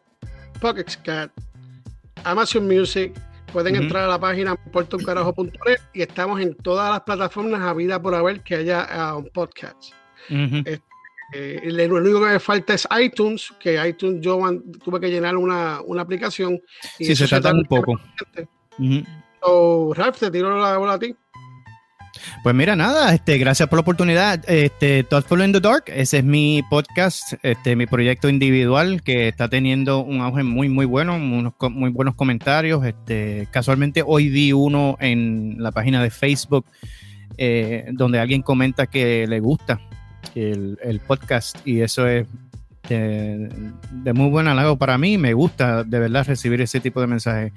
Pocket 0.61 0.87
Cat, 1.05 1.31
Amazon 2.24 2.66
Music, 2.66 3.12
Pueden 3.52 3.76
entrar 3.76 4.05
a 4.05 4.09
la 4.09 4.18
página 4.18 4.57
puertouncarajo.net 4.57 5.78
y 5.92 6.00
estamos 6.00 6.40
en 6.40 6.55
todas 6.55 6.90
las 6.90 7.02
plataformas 7.02 7.61
a 7.61 7.74
vida 7.74 8.00
por 8.00 8.14
haber 8.14 8.40
que 8.40 8.55
haya 8.57 8.83
ah, 8.90 9.16
un 9.16 9.28
podcast. 9.28 9.92
Este, 10.31 11.70
lo 11.70 11.96
único 11.96 12.20
que 12.20 12.28
me 12.28 12.40
falta 12.40 12.72
es 12.72 12.88
iTunes, 12.98 13.52
que 13.61 13.87
iTunes 13.87 14.22
yo 14.22 14.40
tuve 14.83 15.00
que 15.00 15.11
llenar 15.11 15.37
una, 15.37 15.81
aplicación. 16.00 16.59
Y 16.98 17.05
sí, 17.05 17.14
se 17.14 17.28
trata 17.28 17.52
un 17.52 17.64
poco. 17.66 18.00
Ralph, 19.94 20.18
te 20.18 20.31
tiro 20.31 20.59
la 20.59 20.78
bola 20.78 20.94
a 20.94 20.98
ti. 20.98 21.14
Pues 22.42 22.54
mira, 22.54 22.76
nada, 22.76 23.14
este, 23.14 23.38
gracias 23.38 23.68
por 23.68 23.78
la 23.78 23.82
oportunidad. 23.82 24.42
Este, 24.48 25.04
Thoughtful 25.04 25.42
in 25.44 25.52
the 25.52 25.61
Dark, 25.61 25.85
ese 25.87 26.18
es 26.18 26.24
mi 26.24 26.62
podcast, 26.70 27.35
este, 27.42 27.76
mi 27.76 27.87
proyecto 27.87 28.28
individual 28.28 29.02
que 29.02 29.28
está 29.28 29.48
teniendo 29.48 30.00
un 30.00 30.20
auge 30.20 30.42
muy, 30.42 30.68
muy 30.68 30.87
bueno, 30.87 31.16
unos 31.16 31.54
muy 31.70 31.90
buenos 31.90 32.14
comentarios. 32.14 32.85
Este, 32.85 33.48
casualmente 33.50 34.02
hoy 34.04 34.28
vi 34.28 34.52
uno 34.52 34.96
en 35.00 35.56
la 35.58 35.70
página 35.70 36.02
de 36.02 36.11
Facebook 36.11 36.66
eh, 37.38 37.87
donde 37.92 38.18
alguien 38.18 38.42
comenta 38.42 38.87
que 38.87 39.26
le 39.26 39.40
gusta 39.40 39.80
el, 40.35 41.00
podcast 41.06 41.56
y 41.66 41.80
eso 41.80 42.06
es 42.06 42.26
de, 42.88 44.12
muy 44.14 44.28
buen 44.28 44.48
halago 44.48 44.76
para 44.76 44.98
mí. 44.98 45.18
Me 45.18 45.32
gusta 45.32 45.85
de 45.85 45.98
verdad 45.98 46.26
recibir 46.26 46.61
ese 46.61 46.80
tipo 46.80 47.00
de 47.00 47.06
mensajes. 47.06 47.52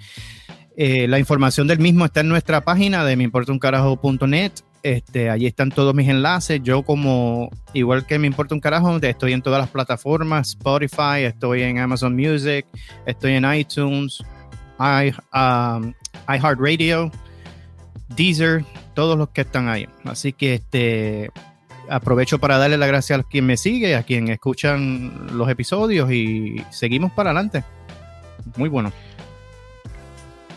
Eh, 0.78 1.08
la 1.08 1.20
información 1.20 1.68
del 1.68 1.80
mismo 1.80 2.06
está 2.06 2.20
en 2.20 2.28
nuestra 2.28 2.62
página 2.62 3.06
de 3.06 3.16
meimportauncarajo.net. 3.16 4.52
Este, 4.84 5.30
allí 5.30 5.48
están 5.48 5.72
todos 5.72 5.96
mis 5.96 6.10
enlaces. 6.10 6.62
Yo 6.62 6.84
como, 6.84 7.50
igual 7.74 8.06
que 8.06 8.20
me 8.20 8.28
importa 8.28 8.54
un 8.54 8.62
carajo, 8.62 8.98
estoy 9.02 9.34
en 9.34 9.42
todas 9.42 9.60
las 9.60 9.70
plataformas, 9.70 10.50
Spotify, 10.50 11.24
estoy 11.24 11.64
en 11.64 11.80
Amazon 11.80 12.16
Music, 12.16 12.68
estoy 13.06 13.34
en 13.34 13.52
iTunes, 13.52 14.20
um, 14.78 15.94
iHeartRadio, 16.28 17.12
Deezer, 18.16 18.64
todos 18.94 19.18
los 19.18 19.30
que 19.30 19.42
están 19.42 19.70
ahí. 19.70 19.88
Así 20.04 20.34
que 20.34 20.56
este, 20.56 21.32
aprovecho 21.90 22.38
para 22.38 22.58
darle 22.58 22.78
las 22.78 22.90
gracias 22.90 23.20
a 23.20 23.24
quien 23.24 23.46
me 23.46 23.58
sigue, 23.58 23.96
a 23.96 24.04
quien 24.04 24.28
escuchan 24.28 25.30
los 25.36 25.50
episodios 25.50 26.12
y 26.12 26.64
seguimos 26.70 27.12
para 27.14 27.32
adelante. 27.32 27.64
Muy 28.58 28.70
bueno. 28.70 28.92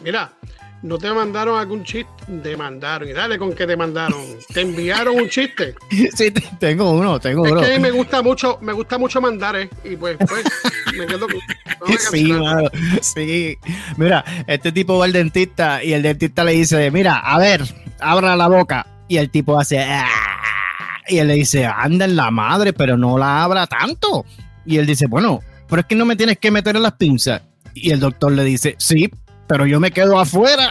Mira, 0.02 0.32
¿no 0.82 0.98
te 0.98 1.12
mandaron 1.12 1.58
algún 1.58 1.84
chiste? 1.84 2.10
Te 2.42 2.56
mandaron. 2.56 3.08
Y 3.08 3.12
dale 3.12 3.38
con 3.38 3.52
que 3.52 3.66
te 3.66 3.76
mandaron. 3.76 4.20
¿Te 4.52 4.62
enviaron 4.62 5.16
un 5.16 5.28
chiste? 5.28 5.74
Sí, 6.14 6.32
tengo 6.58 6.92
uno, 6.92 7.18
tengo 7.18 7.42
uno. 7.42 7.60
Es 7.60 7.70
que 7.70 7.78
me 7.78 7.90
gusta 7.90 8.22
mucho, 8.22 8.58
me 8.60 8.72
gusta 8.72 8.98
mucho 8.98 9.20
mandar, 9.20 9.56
¿eh? 9.56 9.70
Y 9.84 9.96
pues, 9.96 10.16
pues 10.18 10.44
me 10.96 11.06
quedo 11.06 11.26
Sí, 12.10 12.32
sí. 13.00 13.58
Mira, 13.96 14.24
este 14.46 14.72
tipo 14.72 14.98
va 14.98 15.04
al 15.04 15.12
dentista 15.12 15.82
y 15.82 15.92
el 15.92 16.02
dentista 16.02 16.44
le 16.44 16.52
dice, 16.52 16.90
mira, 16.90 17.18
a 17.18 17.38
ver, 17.38 17.62
abra 18.00 18.36
la 18.36 18.48
boca. 18.48 18.86
Y 19.08 19.16
el 19.16 19.30
tipo 19.30 19.58
hace... 19.58 19.80
Ah", 19.80 20.06
y 21.08 21.18
él 21.18 21.28
le 21.28 21.34
dice, 21.34 21.64
anda 21.64 22.04
en 22.04 22.16
la 22.16 22.30
madre, 22.30 22.72
pero 22.72 22.96
no 22.96 23.16
la 23.16 23.42
abra 23.42 23.66
tanto. 23.66 24.26
Y 24.66 24.76
él 24.76 24.86
dice, 24.86 25.06
bueno, 25.06 25.40
pero 25.68 25.80
es 25.80 25.86
que 25.86 25.94
no 25.94 26.04
me 26.04 26.16
tienes 26.16 26.38
que 26.38 26.50
meter 26.50 26.76
en 26.76 26.82
las 26.82 26.92
pinzas. 26.92 27.42
Y 27.74 27.90
el 27.90 28.00
doctor 28.00 28.32
le 28.32 28.44
dice, 28.44 28.76
sí, 28.78 29.10
pero 29.48 29.66
yo 29.66 29.80
me 29.80 29.90
quedo 29.90 30.20
afuera. 30.20 30.70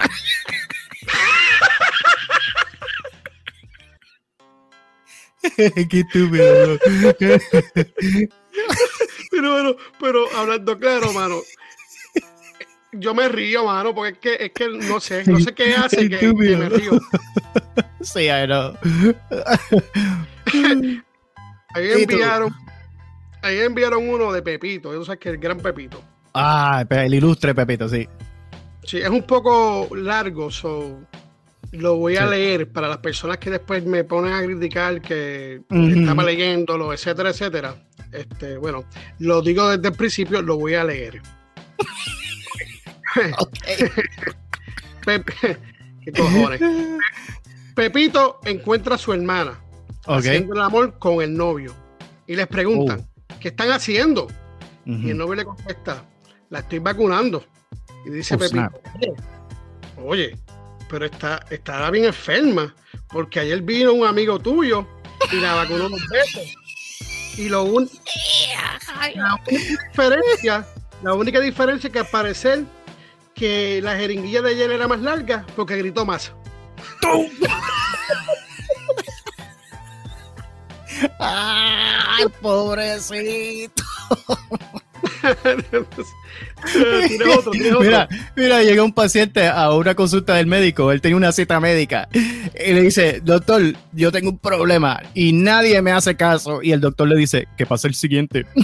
Qué 5.58 6.00
estúpido. 6.00 6.78
pero, 9.32 9.52
bueno, 9.52 9.76
pero 10.00 10.26
hablando 10.36 10.78
claro, 10.78 11.12
mano. 11.13 11.42
Yo 12.94 13.13
me 13.13 13.28
río, 13.28 13.66
mano, 13.66 13.94
porque 13.94 14.12
es 14.12 14.18
que, 14.20 14.46
es 14.46 14.52
que 14.54 14.70
no 14.70 15.00
sé, 15.00 15.24
no 15.26 15.40
sé 15.40 15.54
qué 15.54 15.76
hace 15.76 16.10
que, 16.10 16.34
me 16.34 16.70
río. 16.70 17.00
Sí, 18.02 18.28
I 18.28 18.46
know. 18.46 18.78
ahí 21.74 21.92
enviaron, 21.92 22.56
ahí 23.42 23.60
enviaron 23.60 24.08
uno 24.10 24.32
de 24.32 24.42
Pepito, 24.42 25.00
eso 25.00 25.12
es 25.12 25.20
que 25.20 25.30
el 25.30 25.38
gran 25.38 25.60
Pepito. 25.60 26.02
Ah, 26.34 26.86
el 26.90 27.13
ilustre 27.13 27.54
Pepito, 27.54 27.90
sí. 27.90 28.08
Sí, 28.88 29.00
es 29.00 29.10
un 29.10 29.23
poco 29.23 29.93
largo, 29.97 30.50
so 30.50 30.97
lo 31.73 31.97
voy 31.97 32.15
a 32.15 32.26
leer 32.26 32.71
para 32.71 32.88
las 32.88 33.00
personas 33.00 33.38
que 33.38 33.50
después 33.50 33.86
me 33.86 34.06
ponen 34.06 34.32
a 34.32 34.41
criticar 34.41 35.02
que 35.02 35.62
estaba 35.69 36.23
leyéndolo, 36.23 36.93
etcétera, 36.93 37.32
etcétera. 37.32 37.76
Este, 38.13 38.56
bueno, 38.58 38.86
lo 39.19 39.41
digo 39.41 39.67
desde 39.67 39.89
el 39.89 39.93
principio, 39.93 40.41
lo 40.41 40.58
voy 40.58 40.76
a 40.76 40.86
leer. 40.86 41.21
¿Qué 46.06 46.12
cojones? 46.13 46.62
Pepito 47.76 48.39
encuentra 48.45 48.95
a 48.95 48.97
su 48.97 49.12
hermana 49.12 49.60
haciendo 50.06 50.54
el 50.54 50.62
amor 50.62 50.97
con 50.97 51.21
el 51.21 51.36
novio 51.36 51.76
y 52.26 52.38
les 52.38 52.47
preguntan, 52.47 53.02
oh. 53.02 53.36
¿qué 53.41 53.50
están 53.50 53.71
haciendo? 53.71 54.28
Y 54.86 55.10
el 55.10 55.17
novio 55.17 55.36
le 55.36 55.43
contesta, 55.43 56.06
la 56.50 56.60
estoy 56.60 56.80
vacunando. 56.80 57.43
Y 58.08 58.10
dice 58.10 58.38
Pepito, 58.38 58.72
oye, 60.02 60.38
pero 60.89 61.06
está, 61.08 61.46
estará 61.50 61.91
bien 61.91 62.06
enferma, 62.06 62.74
porque 63.10 63.41
ayer 63.41 63.62
vino 63.62 63.91
un 63.91 64.08
amigo 64.08 64.39
tuyo 64.39 64.88
y 65.30 65.41
la 65.41 65.56
vacunó 65.56 65.89
dos 65.89 66.08
veces. 66.10 66.56
Y 67.38 67.50
lo 67.50 67.63
un... 67.63 67.89
la 69.13 69.36
única 69.36 69.67
diferencia, 69.89 70.65
la 71.04 71.13
única 71.15 71.41
diferencia 71.41 71.88
es 71.89 71.93
que 71.93 72.00
al 72.00 72.08
parecer 72.08 72.63
que 73.36 73.82
la 73.84 73.98
jeringuilla 73.98 74.41
de 74.41 74.52
ayer 74.52 74.72
era 74.72 74.88
más 74.88 75.02
larga 75.02 75.46
porque 75.58 75.76
gritó 75.76 76.06
más. 76.06 76.32
¡Ay, 81.20 82.26
pobrecito! 82.41 83.84
Mira, 87.80 88.08
mira, 88.36 88.63
llega 88.63 88.84
un 88.84 88.94
paciente 88.94 89.48
a 89.48 89.72
una 89.74 89.96
consulta 89.96 90.36
del 90.36 90.48
médico, 90.48 90.92
él 90.92 91.02
tenía 91.02 91.18
una 91.18 91.32
cita 91.32 91.60
médica 91.60 92.10
y 92.13 92.74
le 92.74 92.82
dice, 92.82 93.22
doctor, 93.24 93.62
yo 93.94 94.12
tengo 94.12 94.30
un 94.30 94.40
problema 94.40 95.02
y 95.13 95.34
nadie 95.34 95.82
me 95.82 95.92
hace 95.92 96.16
caso. 96.16 96.62
Y 96.62 96.72
el 96.72 96.82
doctor 96.82 97.08
le 97.08 97.16
dice, 97.16 97.48
que 97.58 97.66
pasa 97.66 97.88
el 97.88 97.96
siguiente. 97.96 98.46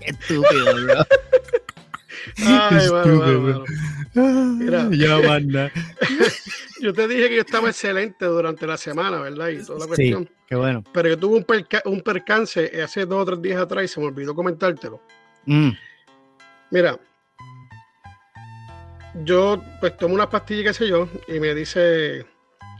Qué 0.00 0.10
estúpido, 0.10 0.74
bro. 0.74 1.06
Ay, 2.38 2.88
bueno, 2.88 3.64
Mira, 4.14 4.88
ya 4.92 5.18
manda. 5.20 5.70
yo 6.80 6.92
te 6.92 7.08
dije 7.08 7.28
que 7.28 7.36
yo 7.36 7.42
estaba 7.42 7.68
excelente 7.68 8.24
durante 8.24 8.66
la 8.66 8.76
semana, 8.76 9.20
¿verdad? 9.20 9.48
Y 9.48 9.64
toda 9.64 9.80
la 9.80 9.86
cuestión. 9.86 10.24
Sí, 10.24 10.34
qué 10.48 10.56
bueno. 10.56 10.82
Pero 10.92 11.08
yo 11.08 11.18
tuve 11.18 11.44
un, 11.84 12.00
percance 12.00 12.82
hace 12.82 13.06
dos 13.06 13.22
o 13.22 13.24
tres 13.24 13.42
días 13.42 13.60
atrás 13.60 13.84
y 13.84 13.88
se 13.88 14.00
me 14.00 14.06
olvidó 14.06 14.34
comentártelo. 14.34 15.00
Mm. 15.46 15.70
Mira, 16.70 16.98
yo 19.24 19.62
pues 19.80 19.96
tomo 19.96 20.14
una 20.14 20.28
pastilla, 20.28 20.64
qué 20.64 20.74
sé 20.74 20.88
yo, 20.88 21.08
y 21.28 21.38
me 21.38 21.54
dice, 21.54 22.26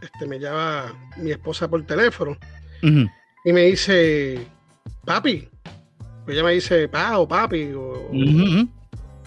este, 0.02 0.26
me 0.26 0.38
llama 0.38 1.10
mi 1.16 1.30
esposa 1.30 1.68
por 1.68 1.84
teléfono 1.84 2.36
y 2.82 3.52
me 3.52 3.62
dice, 3.62 4.46
papi. 5.04 5.48
Pues 6.24 6.36
ella 6.36 6.44
me 6.44 6.54
dice, 6.54 6.88
pa 6.88 7.18
o 7.18 7.28
papi 7.28 7.72
o, 7.72 8.10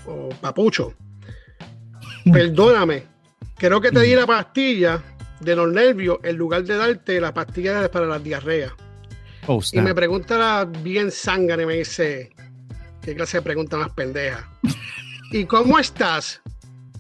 o 0.10 0.30
papucho. 0.42 0.94
Perdóname, 2.32 3.04
creo 3.56 3.80
que 3.80 3.92
te 3.92 4.02
di 4.02 4.16
la 4.16 4.28
pastilla 4.28 5.02
de 5.40 5.56
los 5.56 5.72
nervios 5.72 6.20
en 6.24 6.36
lugar 6.36 6.64
de 6.64 6.76
darte 6.76 7.22
la 7.22 7.34
pastilla 7.34 7.90
para 7.90 8.06
las 8.06 8.24
diarreas. 8.24 8.74
Oh, 9.48 9.62
y 9.72 9.80
me 9.80 9.96
pregunta 9.96 10.38
la 10.38 10.66
bien 10.66 11.12
sangre 11.12 11.64
y 11.64 11.66
me 11.66 11.78
dice, 11.78 12.30
¿qué 13.02 13.16
clase 13.16 13.38
de 13.38 13.42
pregunta 13.42 13.78
más 13.78 13.90
pendeja? 13.92 14.50
¿Y 15.32 15.46
cómo 15.46 15.80
estás? 15.80 16.42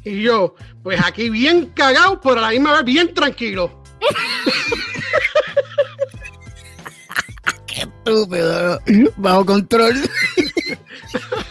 Y 0.03 0.21
yo, 0.21 0.55
pues 0.81 0.99
aquí 1.03 1.29
bien 1.29 1.71
cagado, 1.75 2.19
pero 2.21 2.39
a 2.39 2.41
la 2.41 2.49
misma 2.49 2.73
vez 2.73 2.85
bien 2.85 3.13
tranquilo. 3.13 3.83
Qué 7.67 7.81
estúpido, 7.81 8.79
bajo 9.17 9.45
control. 9.45 9.95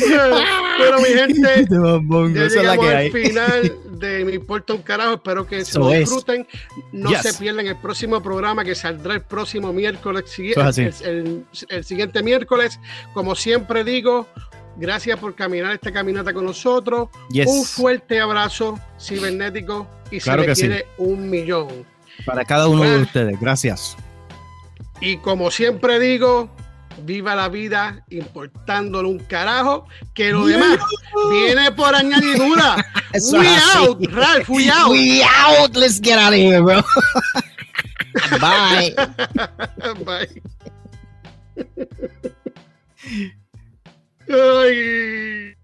Pero 0.00 0.98
mi 0.98 1.08
gente, 1.08 1.66
ya 2.34 2.48
llegamos 2.48 2.86
al 2.86 3.10
final 3.10 3.78
de 4.00 4.24
Mi 4.24 4.32
Importa 4.34 4.72
un 4.74 4.82
Carajo. 4.82 5.14
Espero 5.14 5.46
que 5.46 5.64
se 5.64 5.78
lo 5.78 5.90
disfruten. 5.90 6.46
No 6.92 7.10
se 7.22 7.34
pierdan 7.34 7.66
el 7.66 7.76
próximo 7.76 8.22
programa 8.22 8.64
que 8.64 8.74
saldrá 8.74 9.14
el 9.14 9.22
próximo 9.22 9.72
miércoles, 9.72 10.24
el, 10.38 11.44
el, 11.68 11.84
siguiente 11.84 12.22
miércoles. 12.22 12.80
Como 13.12 13.34
siempre 13.34 13.84
digo, 13.84 14.26
gracias 14.76 15.18
por 15.18 15.34
caminar 15.34 15.72
esta 15.72 15.92
caminata 15.92 16.32
con 16.32 16.46
nosotros. 16.46 17.08
Un 17.46 17.64
fuerte 17.64 18.20
abrazo 18.20 18.78
cibernético 18.98 19.86
y 20.10 20.20
se 20.20 20.36
le 20.36 20.52
quiere 20.54 20.86
un 20.98 21.28
millón. 21.28 21.68
Para 22.24 22.44
cada 22.44 22.68
uno 22.68 22.82
de 22.84 23.02
ustedes, 23.02 23.40
gracias. 23.40 23.96
Y 25.00 25.16
como 25.18 25.50
siempre 25.50 25.98
digo, 25.98 26.50
viva 27.04 27.34
la 27.34 27.48
vida 27.48 28.04
importándole 28.10 29.08
un 29.08 29.18
carajo, 29.18 29.86
que 30.14 30.30
lo 30.30 30.46
demás 30.46 30.78
viene 31.30 31.70
por 31.72 31.94
añadidura. 31.94 32.76
we 33.32 33.46
out, 33.74 34.06
Ralph, 34.12 34.48
we 34.48 34.70
out. 34.70 34.90
We 34.90 35.22
out, 35.22 35.76
let's 35.76 36.00
get 36.00 36.18
out 36.18 36.32
of 36.32 36.38
here, 36.38 36.62
bro. 36.62 36.82
Bye. 38.40 38.94
Bye. 40.04 40.28
Ay. 44.28 45.54